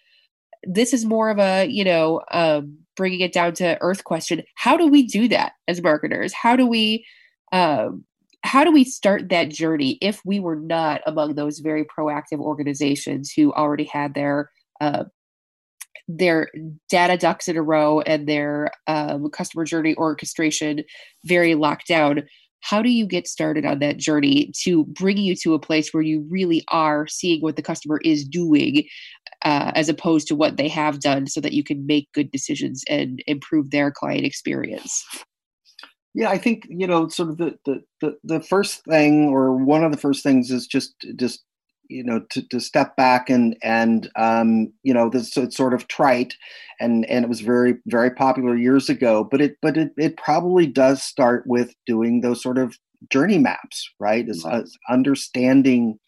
This 0.65 0.93
is 0.93 1.05
more 1.05 1.31
of 1.31 1.39
a 1.39 1.67
you 1.67 1.85
know 1.85 2.23
um, 2.33 2.79
bringing 2.97 3.21
it 3.21 3.33
down 3.33 3.55
to 3.55 3.79
earth 3.81 4.05
question. 4.05 4.43
How 4.57 4.77
do 4.77 4.89
we 4.89 5.07
do 5.07 5.29
that 5.29 5.53
as 5.69 5.81
marketers? 5.81 6.33
How 6.33 6.57
do 6.57 6.67
we 6.67 7.07
um, 7.53 8.05
how 8.49 8.65
do 8.65 8.73
we 8.73 8.83
start 8.83 9.29
that 9.29 9.51
journey 9.51 9.99
if 10.01 10.25
we 10.25 10.41
were 10.41 10.57
not 10.57 11.03
among 11.07 11.35
those 11.35 11.59
very 11.59 11.85
proactive 11.85 12.41
organizations 12.41 13.31
who 13.31 13.53
already 13.53 13.85
had 13.85 14.15
their 14.15 14.51
uh, 14.81 15.05
their 16.09 16.49
data 16.89 17.19
ducks 17.19 17.49
in 17.49 17.59
a 17.59 17.63
row 17.63 18.01
and 18.01 18.27
their 18.27 18.71
um, 18.87 19.29
customer 19.29 19.67
journey 19.67 19.95
orchestration 19.97 20.83
very 21.27 21.55
locked 21.55 21.87
down? 21.87 22.23
How 22.61 22.81
do 22.81 22.89
you 22.89 23.07
get 23.07 23.29
started 23.29 23.67
on 23.67 23.81
that 23.81 23.99
journey 23.99 24.51
to 24.63 24.87
bring 24.87 25.19
you 25.19 25.37
to 25.43 25.53
a 25.53 25.61
place 25.61 25.93
where 25.93 26.03
you 26.03 26.27
really 26.31 26.65
are 26.69 27.07
seeing 27.07 27.43
what 27.43 27.57
the 27.57 27.63
customer 27.63 28.01
is 28.03 28.25
doing 28.25 28.85
uh, 29.45 29.73
as 29.75 29.91
opposed 29.91 30.27
to 30.29 30.35
what 30.35 30.57
they 30.57 30.69
have 30.69 31.01
done 31.01 31.27
so 31.27 31.43
that 31.43 31.53
you 31.53 31.63
can 31.63 31.87
make 31.87 32.11
good 32.15 32.31
decisions 32.31 32.83
and 32.89 33.23
improve 33.27 33.71
their 33.71 33.91
client 33.91 34.25
experience 34.25 35.05
yeah 36.19 36.31
i 36.31 36.37
think 36.37 36.67
you 36.69 36.87
know 36.87 37.09
sort 37.09 37.31
of 37.31 37.39
the, 37.39 37.57
the 37.65 37.83
the 38.01 38.19
the 38.25 38.41
first 38.41 38.85
thing 38.85 39.29
or 39.29 39.55
one 39.55 39.85
of 39.85 39.93
the 39.93 39.99
first 39.99 40.23
things 40.23 40.51
is 40.51 40.67
just 40.67 40.95
just 41.17 41.45
you 41.89 42.03
know 42.05 42.21
to, 42.31 42.47
to 42.49 42.61
step 42.61 42.97
back 42.97 43.31
and 43.31 43.57
and 43.63 44.11
um, 44.17 44.71
you 44.83 44.93
know 44.93 45.09
this 45.09 45.37
it's 45.37 45.57
sort 45.57 45.73
of 45.73 45.89
trite 45.89 46.35
and 46.81 47.07
and 47.07 47.25
it 47.25 47.29
was 47.29 47.41
very 47.41 47.77
very 47.87 48.11
popular 48.11 48.57
years 48.57 48.91
ago 48.91 49.25
but 49.25 49.41
it 49.41 49.57
but 49.63 49.77
it, 49.77 49.93
it 49.97 50.17
probably 50.19 50.67
does 50.67 51.03
start 51.03 51.45
with 51.47 51.73
doing 51.87 52.21
those 52.21 52.43
sort 52.43 52.59
of 52.59 52.77
journey 53.11 53.39
maps 53.39 53.89
right? 54.01 54.29
Is 54.29 54.45
uh, 54.45 54.65
understanding 54.91 55.99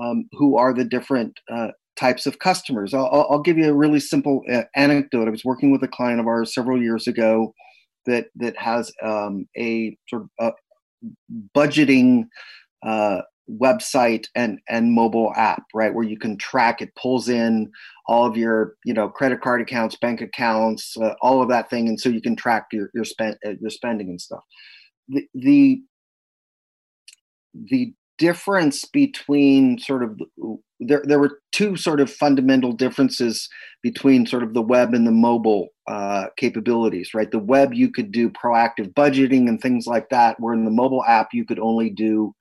um, 0.00 0.28
who 0.32 0.56
are 0.56 0.74
the 0.74 0.84
different 0.84 1.38
uh, 1.50 1.68
types 1.96 2.26
of 2.26 2.38
customers. 2.38 2.94
I'll, 2.94 3.26
I'll, 3.30 3.42
give 3.42 3.58
you 3.58 3.68
a 3.68 3.74
really 3.74 4.00
simple 4.00 4.42
uh, 4.50 4.62
anecdote. 4.74 5.26
I 5.26 5.30
was 5.30 5.44
working 5.44 5.70
with 5.70 5.82
a 5.82 5.88
client 5.88 6.20
of 6.20 6.26
ours 6.26 6.54
several 6.54 6.80
years 6.80 7.06
ago 7.06 7.52
that 8.06 8.26
that 8.36 8.56
has 8.56 8.92
um, 9.02 9.46
a 9.56 9.96
sort 10.08 10.26
of 10.38 10.52
budgeting 11.54 12.24
uh, 12.84 13.20
website 13.50 14.26
and 14.34 14.58
and 14.68 14.92
mobile 14.92 15.32
app 15.36 15.64
right 15.74 15.92
where 15.92 16.04
you 16.04 16.18
can 16.18 16.36
track 16.36 16.80
it 16.80 16.94
pulls 16.94 17.28
in 17.28 17.70
all 18.06 18.24
of 18.24 18.36
your 18.36 18.74
you 18.84 18.94
know 18.94 19.08
credit 19.08 19.40
card 19.40 19.60
accounts 19.60 19.96
bank 19.96 20.20
accounts 20.20 20.96
uh, 20.98 21.14
all 21.20 21.42
of 21.42 21.48
that 21.48 21.68
thing 21.68 21.88
and 21.88 21.98
so 21.98 22.08
you 22.08 22.20
can 22.20 22.36
track 22.36 22.66
your 22.72 22.90
your 22.94 23.04
spend 23.04 23.36
uh, 23.44 23.54
your 23.60 23.70
spending 23.70 24.08
and 24.08 24.20
stuff. 24.20 24.40
The 25.08 25.26
the 25.34 25.82
the 27.54 27.92
difference 28.20 28.84
between 28.84 29.78
sort 29.78 30.04
of 30.04 30.20
there 30.78 31.02
there 31.04 31.18
were 31.18 31.40
two 31.50 31.74
sort 31.76 32.00
of 32.00 32.12
fundamental 32.12 32.72
differences 32.72 33.48
between 33.82 34.26
sort 34.26 34.44
of 34.44 34.54
the 34.54 34.62
web 34.62 34.94
and 34.94 35.06
the 35.06 35.10
mobile 35.10 35.68
uh, 35.88 36.26
capabilities 36.36 37.14
right 37.14 37.30
the 37.30 37.38
web 37.38 37.74
you 37.74 37.90
could 37.90 38.12
do 38.12 38.30
proactive 38.30 38.92
budgeting 38.94 39.48
and 39.48 39.60
things 39.60 39.86
like 39.86 40.08
that 40.10 40.38
where 40.38 40.54
in 40.54 40.64
the 40.64 40.70
mobile 40.70 41.02
app 41.04 41.30
you 41.32 41.44
could 41.44 41.58
only 41.58 41.90
do 41.90 42.34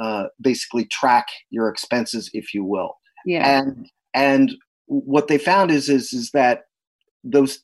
uh, 0.00 0.24
basically 0.40 0.86
track 0.86 1.26
your 1.50 1.68
expenses, 1.68 2.30
if 2.32 2.54
you 2.54 2.64
will. 2.64 2.96
Yeah. 3.26 3.60
And 3.60 3.90
and 4.14 4.54
what 4.86 5.28
they 5.28 5.38
found 5.38 5.70
is 5.70 5.88
is 5.88 6.12
is 6.12 6.30
that 6.30 6.62
those 7.24 7.62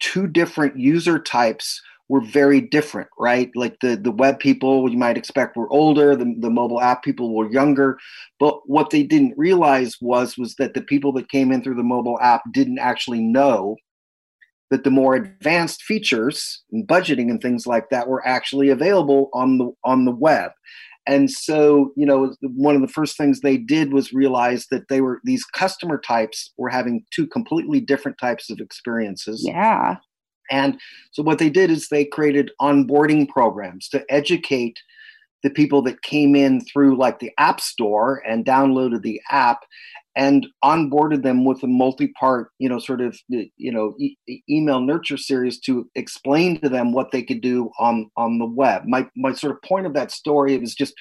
two 0.00 0.26
different 0.26 0.78
user 0.78 1.18
types 1.18 1.80
were 2.08 2.22
very 2.22 2.60
different, 2.60 3.08
right? 3.18 3.50
Like 3.54 3.76
the 3.80 3.96
the 3.96 4.10
web 4.10 4.38
people 4.38 4.90
you 4.90 4.98
might 4.98 5.18
expect 5.18 5.56
were 5.56 5.70
older, 5.70 6.16
the, 6.16 6.34
the 6.38 6.50
mobile 6.50 6.80
app 6.80 7.02
people 7.02 7.34
were 7.34 7.50
younger, 7.50 7.98
but 8.40 8.60
what 8.66 8.90
they 8.90 9.02
didn't 9.02 9.34
realize 9.36 9.96
was 10.00 10.36
was 10.38 10.54
that 10.56 10.74
the 10.74 10.82
people 10.82 11.12
that 11.12 11.30
came 11.30 11.52
in 11.52 11.62
through 11.62 11.76
the 11.76 11.82
mobile 11.82 12.18
app 12.20 12.42
didn't 12.52 12.78
actually 12.78 13.20
know 13.20 13.76
that 14.70 14.84
the 14.84 14.90
more 14.90 15.14
advanced 15.14 15.82
features 15.82 16.62
and 16.72 16.86
budgeting 16.86 17.30
and 17.30 17.40
things 17.40 17.66
like 17.66 17.88
that 17.90 18.08
were 18.08 18.26
actually 18.26 18.68
available 18.68 19.30
on 19.34 19.58
the 19.58 19.70
on 19.84 20.04
the 20.04 20.12
web. 20.14 20.52
And 21.06 21.30
so 21.30 21.92
you 21.94 22.06
know 22.06 22.34
one 22.42 22.74
of 22.74 22.80
the 22.80 22.88
first 22.88 23.18
things 23.18 23.40
they 23.40 23.58
did 23.58 23.92
was 23.92 24.14
realize 24.14 24.66
that 24.70 24.88
they 24.88 25.02
were 25.02 25.20
these 25.24 25.44
customer 25.44 25.98
types 25.98 26.52
were 26.56 26.70
having 26.70 27.04
two 27.14 27.26
completely 27.26 27.80
different 27.80 28.16
types 28.18 28.48
of 28.48 28.60
experiences. 28.60 29.42
Yeah 29.46 29.96
and 30.50 30.78
so 31.10 31.22
what 31.22 31.38
they 31.38 31.50
did 31.50 31.70
is 31.70 31.88
they 31.88 32.04
created 32.04 32.50
onboarding 32.60 33.28
programs 33.28 33.88
to 33.88 34.04
educate 34.08 34.78
the 35.42 35.50
people 35.50 35.82
that 35.82 36.02
came 36.02 36.34
in 36.34 36.60
through 36.64 36.96
like 36.96 37.20
the 37.20 37.30
app 37.38 37.60
store 37.60 38.22
and 38.26 38.44
downloaded 38.44 39.02
the 39.02 39.20
app 39.30 39.60
and 40.16 40.48
onboarded 40.64 41.22
them 41.22 41.44
with 41.44 41.62
a 41.62 41.66
multi-part 41.66 42.50
you 42.58 42.68
know 42.68 42.78
sort 42.78 43.00
of 43.00 43.18
you 43.28 43.72
know 43.72 43.94
e- 43.98 44.16
email 44.50 44.80
nurture 44.80 45.16
series 45.16 45.60
to 45.60 45.88
explain 45.94 46.60
to 46.60 46.68
them 46.68 46.92
what 46.92 47.12
they 47.12 47.22
could 47.22 47.40
do 47.40 47.70
on 47.78 48.10
on 48.16 48.38
the 48.38 48.46
web. 48.46 48.82
My 48.86 49.08
my 49.16 49.32
sort 49.32 49.52
of 49.52 49.62
point 49.62 49.86
of 49.86 49.94
that 49.94 50.10
story 50.10 50.54
it 50.54 50.60
was 50.60 50.74
just 50.74 50.94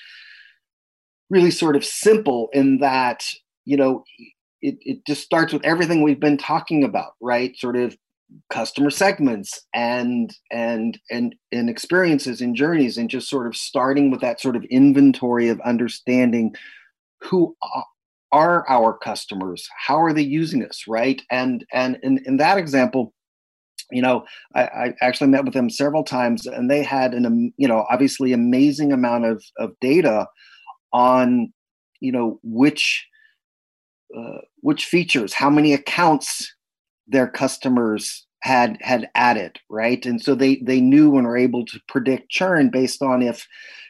really 1.29 1.51
sort 1.51 1.75
of 1.75 1.83
simple 1.83 2.49
in 2.53 2.77
that 2.79 3.23
you 3.65 3.75
know 3.75 4.03
it, 4.61 4.77
it 4.81 5.05
just 5.05 5.23
starts 5.23 5.51
with 5.51 5.65
everything 5.65 6.01
we've 6.03 6.19
been 6.19 6.37
talking 6.37 6.83
about 6.83 7.13
right? 7.19 7.57
Sort 7.57 7.75
of 7.75 7.97
customer 8.49 8.89
segments 8.89 9.61
and 9.73 10.35
and 10.51 10.99
and 11.09 11.35
and 11.51 11.69
experiences 11.69 12.41
and 12.41 12.55
journeys 12.55 12.97
and 12.97 13.09
just 13.09 13.29
sort 13.29 13.47
of 13.47 13.55
starting 13.55 14.11
with 14.11 14.21
that 14.21 14.41
sort 14.41 14.55
of 14.55 14.63
inventory 14.65 15.49
of 15.49 15.59
understanding 15.61 16.53
who 17.21 17.55
are 18.31 18.69
our 18.69 18.97
customers? 18.97 19.67
How 19.87 20.01
are 20.01 20.13
they 20.13 20.21
using 20.21 20.63
us 20.63 20.83
right? 20.87 21.21
And 21.31 21.65
and 21.73 21.97
in, 22.03 22.19
in 22.25 22.37
that 22.37 22.57
example 22.57 23.13
you 23.91 24.01
know 24.01 24.25
I, 24.55 24.63
I 24.63 24.93
actually 25.01 25.29
met 25.29 25.45
with 25.45 25.53
them 25.53 25.69
several 25.69 26.03
times 26.03 26.45
and 26.45 26.69
they 26.69 26.83
had 26.83 27.13
an 27.13 27.53
you 27.57 27.67
know 27.67 27.85
obviously 27.89 28.33
amazing 28.33 28.91
amount 28.91 29.25
of 29.25 29.43
of 29.57 29.71
data 29.79 30.27
on 30.91 31.53
you 31.99 32.11
know 32.11 32.39
which 32.43 33.07
uh, 34.17 34.39
which 34.61 34.85
features 34.85 35.33
how 35.33 35.49
many 35.49 35.73
accounts 35.73 36.53
their 37.07 37.27
customers 37.27 38.25
had 38.41 38.77
had 38.81 39.09
added 39.15 39.59
right? 39.69 40.05
And 40.05 40.21
so 40.21 40.35
they 40.35 40.57
they 40.57 40.81
knew 40.81 41.17
and 41.17 41.27
were 41.27 41.37
able 41.37 41.65
to 41.65 41.79
predict 41.87 42.29
churn 42.29 42.69
based 42.69 43.01
on 43.01 43.21
if 43.21 43.47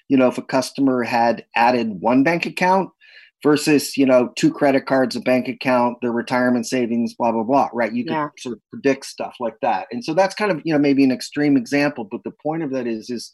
you 0.10 0.18
know 0.18 0.28
if 0.28 0.38
a 0.38 0.44
customer 0.44 1.04
had 1.04 1.46
added 1.56 2.00
one 2.00 2.24
bank 2.24 2.46
account 2.46 2.90
versus 3.44 3.98
you 3.98 4.06
know 4.06 4.30
two 4.36 4.52
credit 4.52 4.86
cards 4.86 5.16
a 5.16 5.20
bank 5.20 5.48
account 5.48 5.98
their 6.02 6.12
retirement 6.12 6.66
savings 6.66 7.14
blah 7.14 7.32
blah 7.32 7.44
blah 7.44 7.70
right? 7.74 7.94
You 7.94 8.06
yeah. 8.08 8.30
can 8.30 8.32
sort 8.40 8.56
of 8.56 8.62
predict 8.72 9.06
stuff 9.06 9.36
like 9.40 9.58
that. 9.62 9.88
And 9.92 10.04
so 10.04 10.14
that's 10.14 10.36
kind 10.36 10.52
of 10.52 10.62
you 10.64 10.74
know 10.74 10.80
maybe 10.80 11.04
an 11.04 11.12
extreme 11.12 11.58
example 11.58 12.08
but 12.10 12.24
the 12.24 12.34
point 12.44 12.64
of 12.64 12.72
that 12.72 12.88
is 12.88 13.10
is 13.10 13.32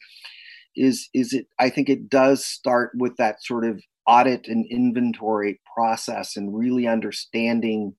is 0.75 1.07
is 1.13 1.33
it 1.33 1.45
i 1.59 1.69
think 1.69 1.87
it 1.87 2.09
does 2.09 2.43
start 2.43 2.91
with 2.95 3.15
that 3.17 3.35
sort 3.43 3.63
of 3.63 3.79
audit 4.07 4.47
and 4.47 4.65
inventory 4.69 5.59
process 5.75 6.35
and 6.35 6.57
really 6.57 6.87
understanding 6.87 7.93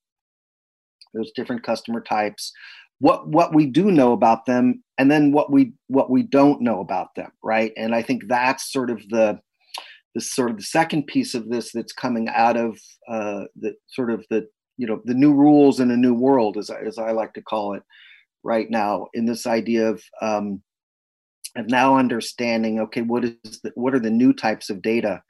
those 1.15 1.33
different 1.33 1.63
customer 1.63 2.01
types 2.01 2.53
what 3.01 3.27
what 3.29 3.55
we 3.55 3.67
do 3.67 3.91
know 3.91 4.13
about 4.13 4.47
them 4.47 4.83
and 4.99 5.11
then 5.11 5.33
what 5.33 5.51
we 5.51 5.73
what 5.89 6.11
we 6.11 6.23
don't 6.23 6.61
know 6.61 6.81
about 6.81 7.15
them 7.15 7.31
right? 7.43 7.73
And 7.77 7.95
i 7.95 8.03
think 8.03 8.29
that's 8.29 8.73
sort 8.73 8.91
of 8.91 9.07
the 9.09 9.39
the 10.15 10.21
sort 10.21 10.51
of 10.51 10.57
the 10.57 10.63
second 10.63 11.07
piece 11.07 11.35
of 11.35 11.49
this 11.49 11.73
that's 11.73 11.93
coming 11.93 12.29
out 12.29 12.57
of 12.57 12.79
uh, 13.09 13.45
the 13.57 13.75
sort 13.89 14.11
of 14.11 14.25
the 14.31 14.47
you 14.77 14.87
know 14.87 15.01
the 15.05 15.15
new 15.15 15.35
rules 15.35 15.81
in 15.81 15.91
a 15.91 15.97
new 15.97 16.15
world 16.15 16.57
as 16.57 16.71
I, 16.71 16.81
as 16.81 16.99
I 16.99 17.11
like 17.11 17.35
to 17.35 17.43
call 17.43 17.75
it 17.75 17.83
right 18.43 18.71
now 18.71 19.09
in 19.15 19.25
this 19.27 19.47
idea 19.47 19.91
of 19.91 20.03
um, 20.23 20.63
of 21.57 21.69
now 21.69 21.99
understanding 21.99 22.81
okay 22.81 23.03
what 23.03 23.25
is 23.25 23.61
the, 23.63 23.73
what 23.75 23.95
are 23.95 24.01
the 24.01 24.11
new 24.11 24.33
types 24.33 24.71
of 24.71 24.83
data 24.83 25.23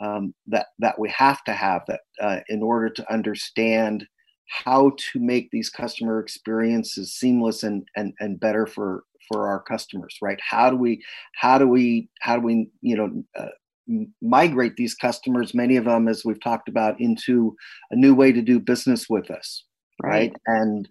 um, 0.00 0.34
that 0.46 0.66
that 0.78 0.98
we 0.98 1.08
have 1.10 1.42
to 1.44 1.52
have 1.52 1.82
that 1.88 2.00
uh, 2.20 2.40
in 2.48 2.62
order 2.62 2.88
to 2.90 3.12
understand 3.12 4.06
how 4.50 4.92
to 4.96 5.20
make 5.20 5.50
these 5.50 5.70
customer 5.70 6.20
experiences 6.20 7.14
seamless 7.14 7.62
and 7.62 7.86
and 7.96 8.12
and 8.20 8.40
better 8.40 8.66
for 8.66 9.04
for 9.28 9.46
our 9.46 9.60
customers 9.60 10.16
right 10.20 10.40
how 10.42 10.68
do 10.68 10.76
we 10.76 11.02
how 11.36 11.56
do 11.56 11.68
we 11.68 12.08
how 12.20 12.36
do 12.36 12.42
we 12.42 12.68
you 12.82 12.96
know 12.96 13.24
uh, 13.38 14.04
migrate 14.20 14.76
these 14.76 14.94
customers 14.94 15.54
many 15.54 15.76
of 15.76 15.84
them 15.84 16.08
as 16.08 16.24
we've 16.24 16.42
talked 16.42 16.68
about 16.68 17.00
into 17.00 17.54
a 17.90 17.96
new 17.96 18.14
way 18.14 18.32
to 18.32 18.42
do 18.42 18.58
business 18.58 19.08
with 19.08 19.30
us 19.30 19.64
right, 20.02 20.10
right? 20.10 20.36
and 20.46 20.88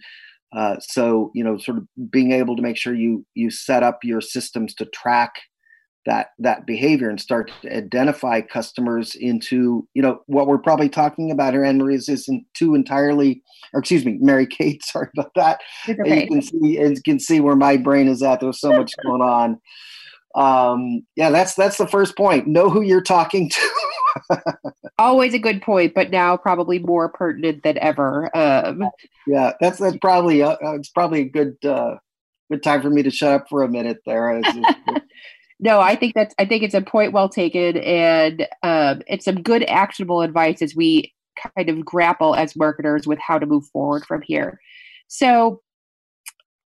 uh, 0.56 0.78
so 0.80 1.32
you 1.36 1.44
know 1.44 1.58
sort 1.58 1.78
of 1.78 1.88
being 2.10 2.32
able 2.32 2.56
to 2.56 2.62
make 2.62 2.78
sure 2.78 2.96
you 2.96 3.26
you 3.36 3.52
set 3.52 3.84
up 3.84 4.00
your 4.04 4.22
systems 4.22 4.74
to 4.74 4.86
track 4.86 5.34
that 6.10 6.32
that 6.40 6.66
behavior 6.66 7.08
and 7.08 7.22
start 7.22 7.52
to 7.62 7.78
identify 7.78 8.42
customers 8.42 9.14
into 9.14 9.88
you 9.94 10.02
know 10.02 10.20
what 10.26 10.48
we're 10.48 10.58
probably 10.58 10.90
talking 10.90 11.30
about 11.30 11.54
here 11.54 11.64
Anne 11.64 11.78
Marie 11.78 11.96
isn't 11.96 12.46
two 12.56 12.74
entirely 12.74 13.44
or 13.74 13.80
excuse 13.80 14.04
me 14.04 14.18
Mary 14.20 14.48
Kate 14.48 14.84
sorry 14.84 15.10
about 15.16 15.32
that. 15.36 15.62
Okay. 15.88 16.22
you 16.24 16.28
can 16.28 16.42
see 16.42 16.80
you 16.80 16.96
can 17.06 17.20
see 17.20 17.40
where 17.40 17.56
my 17.56 17.78
brain 17.78 18.08
is 18.08 18.24
at. 18.24 18.40
There's 18.40 18.60
so 18.60 18.72
much 18.72 18.92
going 19.04 19.22
on. 19.22 19.62
Um 20.36 21.06
yeah 21.16 21.30
that's 21.30 21.54
that's 21.54 21.78
the 21.78 21.88
first 21.88 22.18
point. 22.18 22.48
Know 22.48 22.72
who 22.72 22.82
you're 22.82 23.02
talking 23.02 23.50
to. 23.50 24.42
Always 25.00 25.36
a 25.36 25.40
good 25.40 25.62
point 25.62 25.94
but 25.94 26.10
now 26.10 26.36
probably 26.38 26.80
more 26.80 27.10
pertinent 27.10 27.62
than 27.62 27.78
ever. 27.78 28.36
Um 28.36 28.90
yeah 29.28 29.54
that's 29.62 29.78
that's 29.78 29.98
probably 29.98 30.42
uh, 30.42 30.58
it's 30.74 30.90
probably 30.90 31.22
a 31.22 31.30
good 31.30 31.56
uh 31.64 31.98
good 32.52 32.64
time 32.64 32.82
for 32.82 32.90
me 32.90 33.04
to 33.04 33.12
shut 33.12 33.32
up 33.32 33.48
for 33.48 33.62
a 33.62 33.70
minute 33.70 34.00
there 34.08 34.42
no, 35.60 35.80
I 35.80 35.96
think 35.96 36.14
that's 36.16 36.34
I 36.40 36.46
think 36.46 36.64
it's 36.64 36.74
a 36.74 36.82
point 36.82 37.12
well 37.12 37.30
taken, 37.30 37.78
and 37.78 38.48
um, 38.64 39.02
it's 39.08 39.26
some 39.26 39.42
good 39.42 39.64
actionable 39.64 40.22
advice 40.22 40.62
as 40.62 40.76
we 40.76 41.14
kind 41.56 41.70
of 41.70 41.86
grapple 41.86 42.36
as 42.36 42.56
marketers 42.56 43.06
with 43.06 43.20
how 43.20 43.38
to 43.38 43.46
move 43.46 43.66
forward 43.68 44.06
from 44.06 44.22
here. 44.22 44.60
So, 45.08 45.62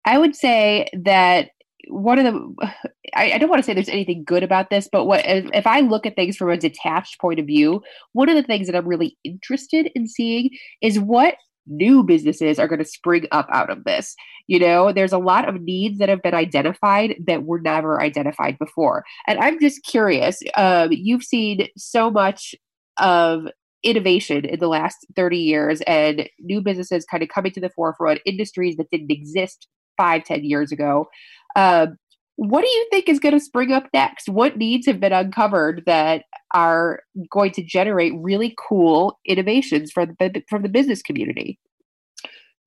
I 0.05 0.17
would 0.17 0.35
say 0.35 0.87
that 0.93 1.49
one 1.87 2.19
of 2.19 2.25
the 2.25 2.55
I, 3.15 3.33
I, 3.33 3.37
don't 3.37 3.49
want 3.49 3.59
to 3.61 3.65
say 3.65 3.73
there's 3.73 3.89
anything 3.89 4.23
good 4.23 4.43
about 4.43 4.69
this, 4.69 4.89
but 4.91 5.05
what 5.05 5.25
if, 5.25 5.45
if 5.53 5.67
I 5.67 5.79
look 5.79 6.05
at 6.05 6.15
things 6.15 6.37
from 6.37 6.49
a 6.49 6.57
detached 6.57 7.19
point 7.19 7.39
of 7.39 7.45
view, 7.45 7.81
one 8.13 8.29
of 8.29 8.35
the 8.35 8.43
things 8.43 8.67
that 8.67 8.75
I'm 8.75 8.87
really 8.87 9.17
interested 9.23 9.89
in 9.95 10.07
seeing 10.07 10.49
is 10.81 10.99
what 10.99 11.35
new 11.67 12.03
businesses 12.03 12.59
are 12.59 12.67
going 12.67 12.79
to 12.79 12.85
spring 12.85 13.25
up 13.31 13.47
out 13.51 13.69
of 13.69 13.83
this. 13.83 14.15
You 14.47 14.59
know, 14.59 14.91
there's 14.91 15.13
a 15.13 15.17
lot 15.17 15.47
of 15.47 15.61
needs 15.61 15.99
that 15.99 16.09
have 16.09 16.21
been 16.21 16.33
identified 16.33 17.15
that 17.27 17.43
were 17.43 17.59
never 17.59 18.01
identified 18.01 18.57
before. 18.59 19.03
And 19.27 19.39
I'm 19.39 19.59
just 19.59 19.83
curious, 19.83 20.41
um, 20.55 20.89
you've 20.91 21.23
seen 21.23 21.67
so 21.77 22.11
much 22.11 22.53
of 22.97 23.47
innovation 23.83 24.45
in 24.45 24.59
the 24.59 24.67
last 24.67 24.97
30 25.15 25.37
years 25.37 25.81
and 25.81 26.27
new 26.39 26.61
businesses 26.61 27.05
kind 27.05 27.23
of 27.23 27.29
coming 27.29 27.51
to 27.51 27.61
the 27.61 27.69
forefront, 27.69 28.19
industries 28.25 28.75
that 28.77 28.89
didn't 28.91 29.11
exist 29.11 29.67
five, 29.97 30.23
ten 30.23 30.43
years 30.43 30.71
ago. 30.71 31.07
Um, 31.55 31.97
what 32.37 32.61
do 32.61 32.67
you 32.67 32.87
think 32.91 33.07
is 33.07 33.19
going 33.19 33.33
to 33.33 33.39
spring 33.39 33.71
up 33.71 33.87
next? 33.93 34.27
What 34.27 34.57
needs 34.57 34.87
have 34.87 34.99
been 34.99 35.13
uncovered 35.13 35.83
that 35.85 36.23
are 36.53 37.01
going 37.29 37.51
to 37.51 37.63
generate 37.63 38.13
really 38.15 38.55
cool 38.57 39.19
innovations 39.25 39.91
for 39.91 40.05
the 40.05 40.43
from 40.49 40.63
the 40.63 40.69
business 40.69 41.01
community? 41.01 41.59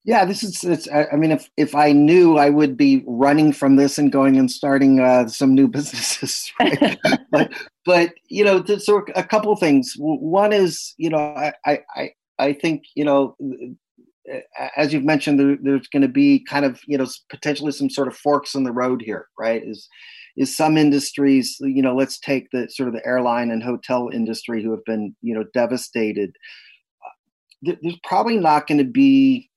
Yeah, 0.05 0.25
this 0.25 0.43
is. 0.43 0.65
It's, 0.65 0.89
I 0.91 1.17
mean, 1.17 1.33
if 1.33 1.51
if 1.59 1.75
I 1.75 1.93
knew, 1.93 2.39
I 2.39 2.49
would 2.49 2.79
be 2.79 3.05
running 3.07 3.53
from 3.53 3.77
this 3.77 3.99
and 3.99 4.11
going 4.11 4.39
and 4.39 4.51
starting 4.51 5.01
uh, 5.01 5.29
some 5.29 5.55
new 5.55 5.69
businesses. 5.77 6.51
Right? 6.59 6.99
but 7.31 7.53
but 7.85 8.15
you 8.29 8.45
know, 8.45 8.65
so 8.65 9.05
a 9.15 9.23
couple 9.23 9.55
things. 9.57 9.95
One 9.99 10.55
is, 10.55 10.95
you 10.97 11.11
know, 11.11 11.19
I 11.19 11.53
I 11.97 12.11
I 12.39 12.53
think 12.55 12.85
you 12.95 13.05
know 13.05 13.37
as 14.77 14.93
you've 14.93 15.05
mentioned, 15.05 15.39
there, 15.39 15.57
there's 15.63 15.89
going 15.89 16.03
to 16.03 16.09
be 16.09 16.45
kind 16.45 16.65
of 16.65 16.81
you 16.87 16.99
know 16.99 17.07
potentially 17.31 17.73
some 17.73 17.91
sort 17.91 18.09
of 18.09 18.17
forks 18.17 18.55
in 18.55 18.65
the 18.65 18.73
road 18.73 19.03
here, 19.05 19.29
right? 19.39 19.63
Is 19.65 19.89
is 20.37 20.57
some 20.57 20.77
industries, 20.77 21.57
you 21.61 21.83
know, 21.83 21.97
let's 21.97 22.19
take 22.19 22.49
the 22.53 22.69
sort 22.71 22.89
of 22.89 22.95
the 22.95 23.05
airline 23.05 23.51
and 23.51 23.63
hotel 23.63 24.09
industry 24.13 24.63
who 24.63 24.71
have 24.71 24.85
been 24.85 25.15
you 25.23 25.35
know 25.35 25.45
devastated. 25.53 26.35
There's 27.63 27.99
probably 28.05 28.37
not 28.37 28.69
going 28.69 28.79
to 28.79 28.85
be 28.85 29.51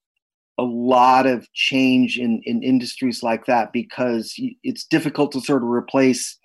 a 0.58 0.64
lot 0.64 1.28
of 1.28 1.48
change 1.54 2.18
in 2.18 2.42
in 2.46 2.64
industries 2.64 3.24
like 3.24 3.46
that 3.46 3.72
because 3.74 4.34
it's 4.64 4.86
difficult 4.86 5.32
to 5.34 5.42
sort 5.42 5.64
of 5.64 5.70
replace 5.70 6.38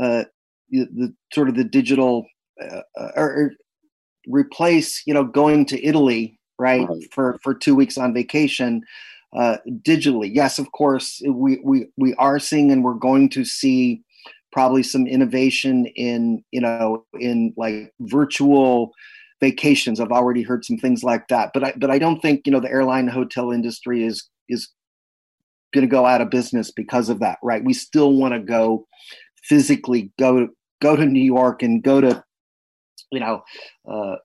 uh, 0.00 0.24
the, 0.70 0.86
the 0.94 1.14
sort 1.32 1.48
of 1.48 1.54
the 1.54 1.64
digital 1.64 2.26
uh, 2.62 2.80
or 3.16 3.52
replace 4.26 5.02
you 5.06 5.14
know 5.14 5.24
going 5.24 5.64
to 5.66 5.84
Italy 5.84 6.38
right, 6.58 6.88
right. 6.88 7.12
for 7.12 7.38
for 7.42 7.54
two 7.54 7.74
weeks 7.74 7.98
on 7.98 8.14
vacation 8.14 8.82
uh, 9.34 9.58
digitally. 9.82 10.30
Yes, 10.32 10.58
of 10.58 10.70
course, 10.72 11.22
we 11.26 11.58
we 11.64 11.86
we 11.96 12.14
are 12.14 12.38
seeing 12.38 12.70
and 12.70 12.84
we're 12.84 12.94
going 12.94 13.28
to 13.30 13.44
see 13.44 14.02
probably 14.52 14.82
some 14.82 15.06
innovation 15.06 15.86
in 15.96 16.44
you 16.52 16.60
know 16.60 17.04
in 17.18 17.52
like 17.56 17.92
virtual 18.00 18.92
vacations. 19.40 20.00
I've 20.00 20.12
already 20.12 20.42
heard 20.42 20.64
some 20.64 20.78
things 20.78 21.02
like 21.02 21.28
that, 21.28 21.50
but 21.52 21.64
I 21.64 21.74
but 21.76 21.90
I 21.90 21.98
don't 21.98 22.20
think 22.20 22.46
you 22.46 22.52
know 22.52 22.60
the 22.60 22.70
airline 22.70 23.08
hotel 23.08 23.50
industry 23.50 24.04
is 24.04 24.28
is 24.48 24.68
going 25.74 25.82
to 25.82 25.90
go 25.90 26.06
out 26.06 26.20
of 26.20 26.30
business 26.30 26.70
because 26.70 27.08
of 27.08 27.18
that, 27.18 27.38
right? 27.42 27.64
We 27.64 27.74
still 27.74 28.12
want 28.12 28.34
to 28.34 28.40
go 28.40 28.86
physically 29.42 30.12
go 30.18 30.48
go 30.80 30.94
to 30.94 31.04
New 31.04 31.24
York 31.24 31.62
and 31.62 31.82
go 31.82 32.00
to 32.00 32.24
you 33.10 33.20
know 33.20 33.42
uh, 33.90 34.16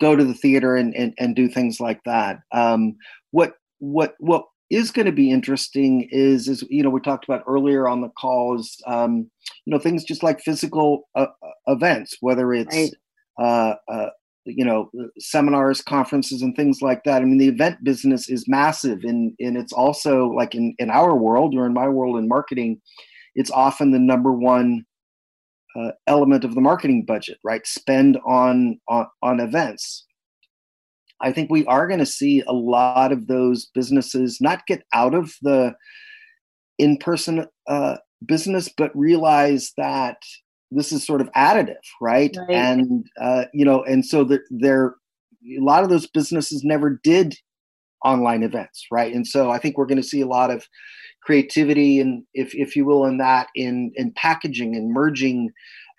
go 0.00 0.16
to 0.16 0.24
the 0.24 0.34
theater 0.34 0.76
and, 0.76 0.94
and, 0.94 1.14
and 1.18 1.36
do 1.36 1.48
things 1.48 1.80
like 1.80 2.02
that. 2.04 2.40
Um, 2.52 2.96
what 3.30 3.54
what 3.78 4.14
what 4.18 4.44
is 4.70 4.92
going 4.92 5.06
to 5.06 5.12
be 5.12 5.30
interesting 5.30 6.08
is 6.10 6.48
is 6.48 6.64
you 6.70 6.82
know 6.82 6.90
we 6.90 7.00
talked 7.00 7.24
about 7.24 7.44
earlier 7.46 7.88
on 7.88 8.00
the 8.00 8.10
calls 8.10 8.76
um, 8.86 9.30
you 9.64 9.72
know 9.72 9.78
things 9.78 10.04
just 10.04 10.22
like 10.22 10.40
physical 10.40 11.08
uh, 11.16 11.26
uh 11.42 11.72
events 11.72 12.16
whether 12.20 12.52
it's 12.52 12.74
right. 12.74 12.94
uh, 13.40 13.74
uh, 13.92 14.10
you 14.44 14.64
know 14.64 14.90
seminars 15.18 15.82
conferences 15.82 16.40
and 16.40 16.56
things 16.56 16.80
like 16.80 17.02
that 17.04 17.20
i 17.20 17.24
mean 17.24 17.38
the 17.38 17.48
event 17.48 17.82
business 17.84 18.28
is 18.28 18.48
massive 18.48 19.00
and 19.02 19.34
and 19.40 19.56
it's 19.56 19.72
also 19.72 20.28
like 20.28 20.54
in 20.54 20.74
in 20.78 20.90
our 20.90 21.14
world 21.14 21.54
or 21.54 21.66
in 21.66 21.74
my 21.74 21.88
world 21.88 22.16
in 22.16 22.28
marketing 22.28 22.80
it's 23.34 23.50
often 23.50 23.90
the 23.90 23.98
number 23.98 24.32
one 24.32 24.84
uh, 25.78 25.90
element 26.06 26.44
of 26.44 26.54
the 26.54 26.60
marketing 26.60 27.04
budget, 27.04 27.38
right? 27.44 27.66
Spend 27.66 28.18
on, 28.26 28.80
on 28.88 29.06
on 29.22 29.40
events. 29.40 30.06
I 31.20 31.32
think 31.32 31.50
we 31.50 31.66
are 31.66 31.86
going 31.86 32.00
to 32.00 32.06
see 32.06 32.42
a 32.46 32.52
lot 32.52 33.12
of 33.12 33.26
those 33.26 33.66
businesses 33.74 34.38
not 34.40 34.66
get 34.66 34.82
out 34.94 35.14
of 35.14 35.34
the 35.42 35.74
in 36.78 36.96
person 36.96 37.46
uh, 37.68 37.96
business, 38.24 38.70
but 38.74 38.90
realize 38.96 39.72
that 39.76 40.16
this 40.70 40.92
is 40.92 41.04
sort 41.04 41.20
of 41.20 41.30
additive, 41.32 41.74
right? 42.00 42.34
right. 42.36 42.50
And 42.50 43.04
uh, 43.20 43.44
you 43.52 43.64
know, 43.64 43.82
and 43.84 44.04
so 44.04 44.24
there, 44.24 44.44
there, 44.50 44.94
a 45.58 45.62
lot 45.62 45.82
of 45.84 45.90
those 45.90 46.06
businesses 46.06 46.64
never 46.64 46.98
did 47.02 47.34
online 48.04 48.42
events, 48.42 48.86
right? 48.90 49.12
And 49.12 49.26
so 49.26 49.50
I 49.50 49.58
think 49.58 49.76
we're 49.76 49.86
going 49.86 50.00
to 50.00 50.02
see 50.02 50.22
a 50.22 50.26
lot 50.26 50.50
of 50.50 50.66
creativity 51.22 52.00
and, 52.00 52.24
if 52.34 52.54
if 52.54 52.76
you 52.76 52.84
will, 52.84 53.04
in 53.04 53.18
that 53.18 53.48
in 53.54 53.92
in 53.96 54.12
packaging 54.12 54.74
and 54.76 54.92
merging, 54.92 55.50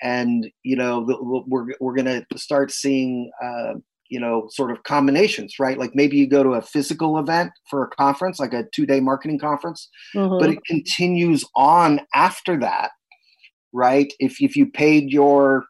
and 0.01 0.49
you 0.63 0.75
know, 0.75 1.05
we're 1.47 1.75
we're 1.79 1.95
going 1.95 2.05
to 2.05 2.37
start 2.37 2.71
seeing. 2.71 3.31
Uh, 3.43 3.73
you 4.13 4.19
know 4.19 4.49
sort 4.49 4.71
of 4.71 4.83
combinations 4.83 5.53
right 5.57 5.77
like 5.77 5.95
maybe 5.95 6.17
you 6.17 6.27
go 6.27 6.43
to 6.43 6.49
a 6.49 6.61
physical 6.61 7.17
event 7.17 7.49
for 7.69 7.81
a 7.81 7.87
conference 7.95 8.41
like 8.41 8.51
a 8.51 8.65
two 8.75 8.85
day 8.85 8.99
marketing 8.99 9.39
conference 9.39 9.87
mm-hmm. 10.13 10.37
but 10.37 10.49
it 10.49 10.59
continues 10.67 11.45
on 11.55 12.01
after 12.13 12.59
that 12.59 12.91
right? 13.73 14.13
If 14.19 14.41
if 14.41 14.55
you 14.55 14.65
paid 14.65 15.11
your, 15.11 15.65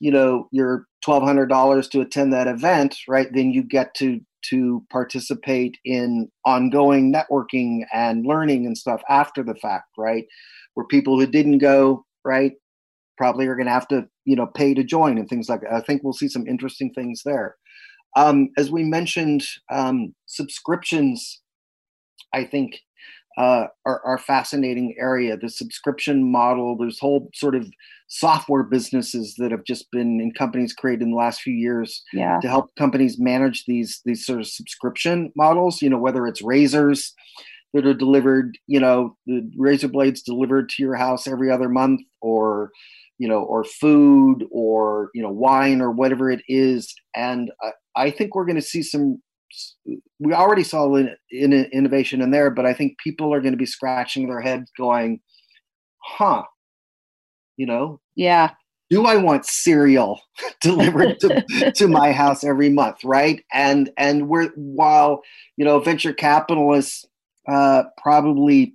you 0.00 0.10
know, 0.10 0.48
your 0.52 0.86
twelve 1.04 1.22
hundred 1.22 1.46
dollars 1.46 1.88
to 1.88 2.00
attend 2.00 2.32
that 2.32 2.48
event, 2.48 2.96
right, 3.08 3.28
then 3.32 3.50
you 3.50 3.62
get 3.62 3.94
to 3.94 4.20
to 4.50 4.84
participate 4.90 5.76
in 5.84 6.30
ongoing 6.44 7.12
networking 7.12 7.84
and 7.92 8.24
learning 8.24 8.66
and 8.66 8.78
stuff 8.78 9.02
after 9.08 9.42
the 9.42 9.54
fact, 9.56 9.88
right? 9.98 10.24
Where 10.74 10.86
people 10.86 11.18
who 11.18 11.26
didn't 11.26 11.58
go, 11.58 12.04
right, 12.24 12.52
probably 13.16 13.46
are 13.46 13.56
going 13.56 13.66
to 13.66 13.72
have 13.72 13.88
to, 13.88 14.06
you 14.24 14.36
know, 14.36 14.46
pay 14.46 14.74
to 14.74 14.84
join 14.84 15.18
and 15.18 15.28
things 15.28 15.48
like 15.48 15.62
that. 15.62 15.72
I 15.72 15.80
think 15.80 16.02
we'll 16.02 16.12
see 16.12 16.28
some 16.28 16.46
interesting 16.46 16.92
things 16.92 17.22
there. 17.24 17.56
Um, 18.16 18.50
as 18.56 18.70
we 18.70 18.84
mentioned, 18.84 19.44
um, 19.70 20.14
subscriptions, 20.26 21.40
I 22.32 22.44
think, 22.44 22.80
uh, 23.36 23.66
are, 23.84 24.00
are 24.04 24.18
fascinating 24.18 24.94
area. 24.98 25.36
The 25.36 25.50
subscription 25.50 26.30
model, 26.30 26.76
there's 26.76 26.98
whole 26.98 27.28
sort 27.34 27.54
of 27.54 27.68
software 28.08 28.62
businesses 28.62 29.34
that 29.38 29.50
have 29.50 29.64
just 29.64 29.90
been 29.90 30.20
in 30.20 30.32
companies 30.32 30.72
created 30.72 31.02
in 31.02 31.10
the 31.10 31.16
last 31.16 31.42
few 31.42 31.52
years 31.52 32.02
yeah. 32.12 32.38
to 32.40 32.48
help 32.48 32.74
companies 32.76 33.18
manage 33.18 33.64
these 33.66 34.00
these 34.04 34.24
sort 34.24 34.40
of 34.40 34.46
subscription 34.46 35.32
models. 35.36 35.82
You 35.82 35.90
know, 35.90 35.98
whether 35.98 36.26
it's 36.26 36.42
razors 36.42 37.14
that 37.74 37.86
are 37.86 37.94
delivered, 37.94 38.56
you 38.66 38.80
know, 38.80 39.16
the 39.26 39.50
razor 39.58 39.88
blades 39.88 40.22
delivered 40.22 40.70
to 40.70 40.82
your 40.82 40.94
house 40.94 41.26
every 41.26 41.50
other 41.50 41.68
month, 41.68 42.00
or 42.22 42.70
you 43.18 43.28
know, 43.28 43.42
or 43.42 43.64
food, 43.64 44.46
or 44.50 45.10
you 45.14 45.22
know, 45.22 45.30
wine, 45.30 45.82
or 45.82 45.90
whatever 45.90 46.30
it 46.30 46.40
is. 46.48 46.94
And 47.14 47.50
I, 47.62 47.72
I 47.96 48.10
think 48.10 48.34
we're 48.34 48.46
going 48.46 48.56
to 48.56 48.62
see 48.62 48.82
some 48.82 49.20
we 50.18 50.32
already 50.32 50.64
saw 50.64 50.94
in, 50.94 51.14
in, 51.30 51.52
innovation 51.52 52.20
in 52.20 52.30
there, 52.30 52.50
but 52.50 52.66
I 52.66 52.74
think 52.74 52.98
people 52.98 53.32
are 53.32 53.40
going 53.40 53.52
to 53.52 53.58
be 53.58 53.66
scratching 53.66 54.28
their 54.28 54.40
heads, 54.40 54.70
going, 54.76 55.20
"Huh, 56.02 56.42
you 57.56 57.66
know, 57.66 58.00
yeah, 58.14 58.50
do 58.90 59.04
I 59.04 59.16
want 59.16 59.46
cereal 59.46 60.20
delivered 60.60 61.20
to, 61.20 61.72
to 61.76 61.88
my 61.88 62.12
house 62.12 62.44
every 62.44 62.70
month, 62.70 63.04
right?" 63.04 63.42
And 63.52 63.90
and 63.98 64.28
we're 64.28 64.48
while 64.56 65.22
you 65.56 65.64
know 65.64 65.80
venture 65.80 66.12
capitalists 66.12 67.04
uh, 67.48 67.84
probably 67.98 68.74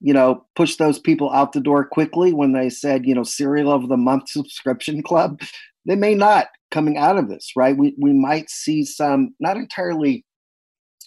you 0.00 0.12
know 0.12 0.44
push 0.54 0.76
those 0.76 0.98
people 0.98 1.30
out 1.32 1.52
the 1.52 1.60
door 1.60 1.84
quickly 1.84 2.32
when 2.32 2.52
they 2.52 2.68
said 2.68 3.06
you 3.06 3.14
know 3.14 3.22
cereal 3.22 3.72
of 3.72 3.88
the 3.88 3.96
month 3.96 4.28
subscription 4.28 5.02
club 5.02 5.40
they 5.86 5.96
may 5.96 6.14
not 6.14 6.48
coming 6.70 6.96
out 6.96 7.18
of 7.18 7.28
this, 7.28 7.52
right? 7.56 7.76
We 7.76 7.94
we 7.98 8.12
might 8.12 8.50
see 8.50 8.84
some 8.84 9.34
not 9.40 9.56
entirely 9.56 10.24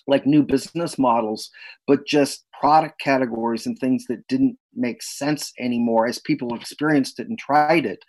like 0.07 0.25
new 0.25 0.41
business 0.43 0.97
models, 0.97 1.49
but 1.85 2.07
just 2.07 2.45
product 2.59 2.99
categories 2.99 3.65
and 3.65 3.77
things 3.77 4.05
that 4.07 4.25
didn't 4.27 4.57
make 4.73 5.03
sense 5.03 5.51
anymore 5.59 6.07
as 6.07 6.19
people 6.19 6.55
experienced 6.55 7.19
it 7.19 7.27
and 7.27 7.37
tried 7.37 7.85
it. 7.85 7.99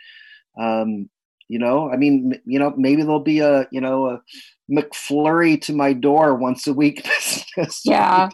Um, 0.61 1.11
you 1.49 1.59
know, 1.59 1.91
I 1.91 1.97
mean, 1.97 2.39
you 2.45 2.59
know, 2.59 2.75
maybe 2.77 3.03
there'll 3.03 3.21
be 3.21 3.41
a, 3.41 3.67
you 3.73 3.81
know, 3.81 4.07
a 4.07 4.23
McFlurry 4.71 5.61
to 5.63 5.73
my 5.73 5.95
door 5.95 6.35
once 6.35 6.67
a 6.67 6.75
week. 6.75 7.07
yeah. 7.85 8.29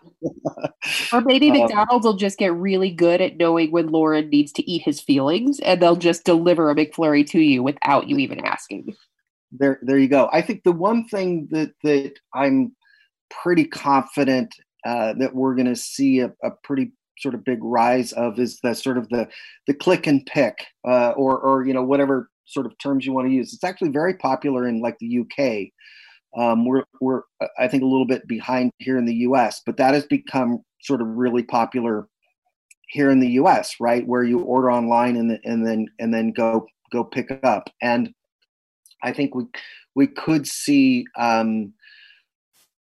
or 1.13 1.21
maybe 1.21 1.51
um, 1.51 1.59
McDonald's 1.59 2.05
will 2.05 2.17
just 2.17 2.39
get 2.39 2.53
really 2.55 2.91
good 2.91 3.21
at 3.21 3.37
knowing 3.37 3.71
when 3.71 3.89
Loren 3.89 4.31
needs 4.31 4.53
to 4.53 4.69
eat 4.69 4.83
his 4.83 5.01
feelings 5.01 5.61
and 5.61 5.81
they'll 5.81 5.97
just 5.97 6.25
deliver 6.25 6.71
a 6.71 6.75
McFlurry 6.75 7.25
to 7.31 7.41
you 7.41 7.63
without 7.63 8.09
you 8.09 8.17
even 8.19 8.45
asking. 8.45 8.95
There, 9.53 9.79
there 9.83 9.99
you 9.99 10.09
go. 10.09 10.29
I 10.33 10.43
think 10.43 10.65
the 10.65 10.73
one 10.73 11.07
thing 11.07 11.47
that 11.53 11.73
that 11.85 12.15
I'm 12.35 12.75
pretty 13.31 13.65
confident 13.65 14.53
uh, 14.85 15.15
that 15.15 15.35
we're 15.35 15.55
going 15.55 15.67
to 15.67 15.77
see 15.77 16.19
a, 16.19 16.33
a 16.43 16.51
pretty 16.65 16.93
sort 17.19 17.35
of 17.37 17.45
big 17.45 17.63
rise 17.63 18.13
of 18.13 18.41
is 18.41 18.59
the 18.65 18.75
sort 18.75 18.99
of 18.99 19.09
the 19.09 19.29
the 19.69 19.75
click 19.75 20.09
and 20.09 20.27
pick 20.27 20.67
uh, 20.87 21.11
or 21.11 21.39
or 21.39 21.65
you 21.65 21.73
know 21.73 21.85
whatever 21.85 22.29
sort 22.47 22.67
of 22.67 22.77
terms 22.79 23.07
you 23.07 23.13
want 23.13 23.29
to 23.29 23.35
use. 23.35 23.53
It's 23.53 23.65
actually 23.65 23.91
very 23.91 24.15
popular 24.15 24.67
in 24.67 24.81
like 24.81 24.99
the 24.99 25.21
UK. 25.21 25.71
Um, 26.37 26.67
we're 26.67 26.85
we're 27.01 27.23
I 27.59 27.69
think 27.69 27.83
a 27.83 27.87
little 27.87 28.07
bit 28.07 28.27
behind 28.27 28.73
here 28.79 28.99
in 28.99 29.05
the 29.05 29.15
U.S., 29.17 29.63
but 29.65 29.77
that 29.77 29.95
has 29.95 30.05
become 30.07 30.61
sort 30.83 31.01
of 31.01 31.07
really 31.09 31.43
popular 31.43 32.09
here 32.89 33.11
in 33.11 33.21
the 33.21 33.31
U.S. 33.31 33.77
Right, 33.81 34.07
where 34.07 34.25
you 34.25 34.41
order 34.41 34.71
online 34.71 35.17
and 35.17 35.39
and 35.45 35.67
then 35.67 35.87
and 35.99 36.13
then 36.13 36.33
go 36.33 36.67
go 36.93 37.05
pick 37.05 37.39
up. 37.45 37.71
And 37.81 38.13
I 39.03 39.13
think 39.13 39.35
we 39.35 39.45
we 39.95 40.07
could 40.07 40.47
see 40.47 41.07
um, 41.17 41.73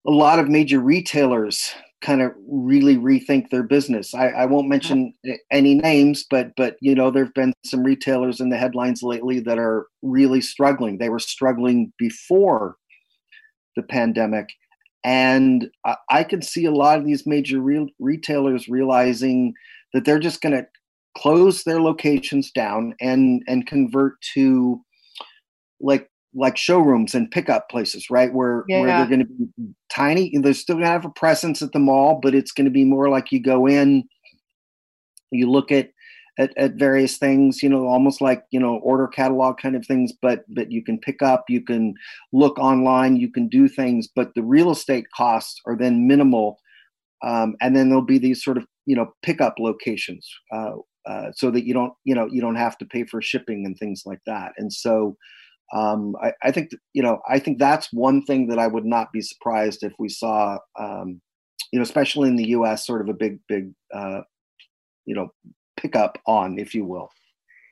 a 0.07 0.11
lot 0.11 0.39
of 0.39 0.49
major 0.49 0.79
retailers 0.79 1.73
kind 2.03 2.21
of 2.21 2.33
really 2.47 2.97
rethink 2.97 3.49
their 3.49 3.63
business. 3.63 4.13
I, 4.13 4.27
I 4.27 4.45
won't 4.45 4.67
mention 4.67 5.13
any 5.51 5.75
names, 5.75 6.25
but 6.29 6.51
but 6.55 6.75
you 6.81 6.93
know 6.93 7.09
there 7.09 7.25
have 7.25 7.33
been 7.33 7.53
some 7.65 7.83
retailers 7.83 8.39
in 8.39 8.49
the 8.49 8.57
headlines 8.57 9.01
lately 9.01 9.39
that 9.39 9.57
are 9.57 9.87
really 10.01 10.41
struggling. 10.41 10.97
They 10.97 11.09
were 11.09 11.19
struggling 11.19 11.91
before 11.97 12.75
the 13.75 13.83
pandemic, 13.83 14.49
and 15.03 15.69
I, 15.85 15.95
I 16.09 16.23
can 16.23 16.41
see 16.41 16.65
a 16.65 16.71
lot 16.71 16.99
of 16.99 17.05
these 17.05 17.25
major 17.25 17.59
re- 17.59 17.93
retailers 17.99 18.67
realizing 18.67 19.53
that 19.93 20.05
they're 20.05 20.19
just 20.19 20.41
going 20.41 20.55
to 20.55 20.67
close 21.17 21.63
their 21.63 21.81
locations 21.81 22.51
down 22.51 22.93
and 22.99 23.41
and 23.47 23.65
convert 23.65 24.13
to 24.35 24.81
like 25.79 26.09
like 26.35 26.57
showrooms 26.57 27.13
and 27.13 27.29
pickup 27.29 27.69
places, 27.69 28.09
right? 28.09 28.33
Where 28.33 28.63
yeah. 28.67 28.81
where 28.81 28.97
they're 28.97 29.07
going 29.07 29.19
to 29.19 29.25
be 29.25 29.73
tiny. 29.89 30.31
They're 30.37 30.53
still 30.53 30.75
going 30.75 30.85
to 30.85 30.91
have 30.91 31.05
a 31.05 31.09
presence 31.09 31.61
at 31.61 31.71
the 31.71 31.79
mall, 31.79 32.19
but 32.21 32.35
it's 32.35 32.51
going 32.51 32.65
to 32.65 32.71
be 32.71 32.85
more 32.85 33.09
like 33.09 33.31
you 33.31 33.41
go 33.41 33.67
in, 33.67 34.03
you 35.31 35.49
look 35.49 35.71
at, 35.71 35.89
at 36.39 36.51
at 36.57 36.73
various 36.75 37.17
things, 37.17 37.61
you 37.61 37.69
know, 37.69 37.85
almost 37.85 38.21
like 38.21 38.43
you 38.51 38.59
know 38.59 38.77
order 38.77 39.07
catalog 39.07 39.57
kind 39.59 39.75
of 39.75 39.85
things. 39.85 40.11
But 40.21 40.43
but 40.49 40.71
you 40.71 40.83
can 40.83 40.99
pick 40.99 41.21
up, 41.21 41.45
you 41.49 41.61
can 41.61 41.93
look 42.31 42.57
online, 42.57 43.17
you 43.17 43.31
can 43.31 43.47
do 43.47 43.67
things, 43.67 44.07
but 44.13 44.31
the 44.35 44.43
real 44.43 44.71
estate 44.71 45.05
costs 45.15 45.59
are 45.65 45.77
then 45.77 46.07
minimal. 46.07 46.59
Um, 47.23 47.55
and 47.61 47.73
then 47.73 47.87
there'll 47.87 48.03
be 48.03 48.17
these 48.17 48.43
sort 48.43 48.57
of 48.57 48.65
you 48.85 48.95
know 48.95 49.13
pickup 49.21 49.55
locations 49.59 50.27
uh, 50.51 50.73
uh, 51.07 51.31
so 51.35 51.51
that 51.51 51.65
you 51.65 51.73
don't 51.73 51.93
you 52.03 52.15
know 52.15 52.27
you 52.31 52.41
don't 52.41 52.55
have 52.55 52.77
to 52.79 52.85
pay 52.85 53.03
for 53.05 53.21
shipping 53.21 53.65
and 53.65 53.77
things 53.77 54.03
like 54.05 54.19
that. 54.25 54.53
And 54.57 54.73
so 54.73 55.15
um, 55.73 56.15
I, 56.21 56.33
I, 56.43 56.51
think 56.51 56.69
you 56.93 57.01
know 57.01 57.19
I 57.27 57.39
think 57.39 57.57
that's 57.59 57.91
one 57.91 58.23
thing 58.23 58.47
that 58.47 58.59
I 58.59 58.67
would 58.67 58.85
not 58.85 59.11
be 59.11 59.21
surprised 59.21 59.83
if 59.83 59.93
we 59.97 60.09
saw 60.09 60.57
um, 60.79 61.21
you 61.71 61.79
know 61.79 61.83
especially 61.83 62.29
in 62.29 62.35
the 62.35 62.49
U.S. 62.49 62.85
sort 62.85 63.01
of 63.01 63.09
a 63.09 63.13
big 63.13 63.39
big 63.47 63.71
uh, 63.93 64.21
you 65.05 65.15
know 65.15 65.29
pickup 65.77 66.19
on 66.27 66.57
if 66.59 66.75
you 66.75 66.85
will. 66.85 67.09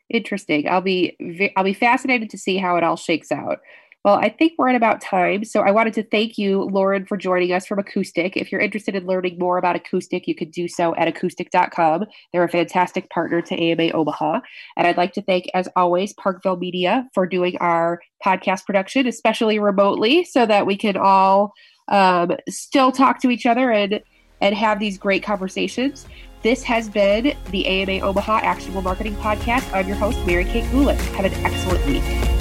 Interesting. 0.10 0.68
I'll 0.68 0.82
be 0.82 1.16
I'll 1.56 1.64
be 1.64 1.74
fascinated 1.74 2.30
to 2.32 2.38
see 2.38 2.58
how 2.58 2.76
it 2.76 2.84
all 2.84 2.98
shakes 2.98 3.32
out. 3.32 3.60
Well, 4.04 4.16
I 4.16 4.30
think 4.30 4.54
we're 4.58 4.70
at 4.70 4.76
about 4.76 5.00
time. 5.00 5.44
So 5.44 5.62
I 5.62 5.70
wanted 5.70 5.94
to 5.94 6.04
thank 6.04 6.38
you, 6.38 6.64
Loren, 6.64 7.06
for 7.06 7.18
joining 7.18 7.52
us 7.52 7.68
from 7.68 7.78
Acoustic. 7.78 8.36
If 8.36 8.52
you're 8.52 8.62
interested 8.62 8.96
in 8.96 9.06
learning 9.06 9.38
more 9.38 9.60
about 9.60 9.76
Acoustic, 9.76 10.28
you 10.28 10.34
can 10.34 10.50
do 10.50 10.68
so 10.68 10.96
at 10.96 11.08
acoustic.com. 11.08 12.06
They're 12.34 12.44
a 12.44 12.50
fantastic 12.50 13.12
partner 13.12 13.42
to 13.44 13.56
AMA 13.56 13.92
Omaha. 13.92 14.40
And 14.76 14.88
I'd 14.88 14.98
like 14.98 15.14
to 15.14 15.22
thank, 15.22 15.46
as 15.54 15.70
always, 15.76 16.14
Parkville 16.14 16.58
Media 16.58 17.08
for 17.14 17.28
doing 17.28 17.58
our 17.60 18.02
podcast 18.26 18.66
production, 18.66 19.06
especially 19.06 19.60
remotely, 19.60 20.24
so 20.24 20.48
that 20.48 20.66
we 20.66 20.78
can 20.78 20.98
all 20.98 21.54
um, 21.88 22.32
still 22.50 22.92
talk 22.92 23.22
to 23.22 23.30
each 23.30 23.46
other 23.46 23.72
and 23.72 24.02
and 24.40 24.56
have 24.56 24.80
these 24.80 24.98
great 24.98 25.22
conversations. 25.22 26.08
This 26.42 26.64
has 26.64 26.90
been 26.90 27.36
the 27.52 27.68
AMA 27.68 28.04
Omaha 28.04 28.40
Actionable 28.42 28.82
Marketing 28.82 29.14
Podcast. 29.18 29.72
I'm 29.72 29.88
your 29.88 29.98
host, 29.98 30.18
Mary 30.26 30.46
Kate 30.46 30.66
Gulick. 30.72 30.98
Have 31.14 31.26
an 31.26 31.46
excellent 31.46 31.86
week 31.86 32.41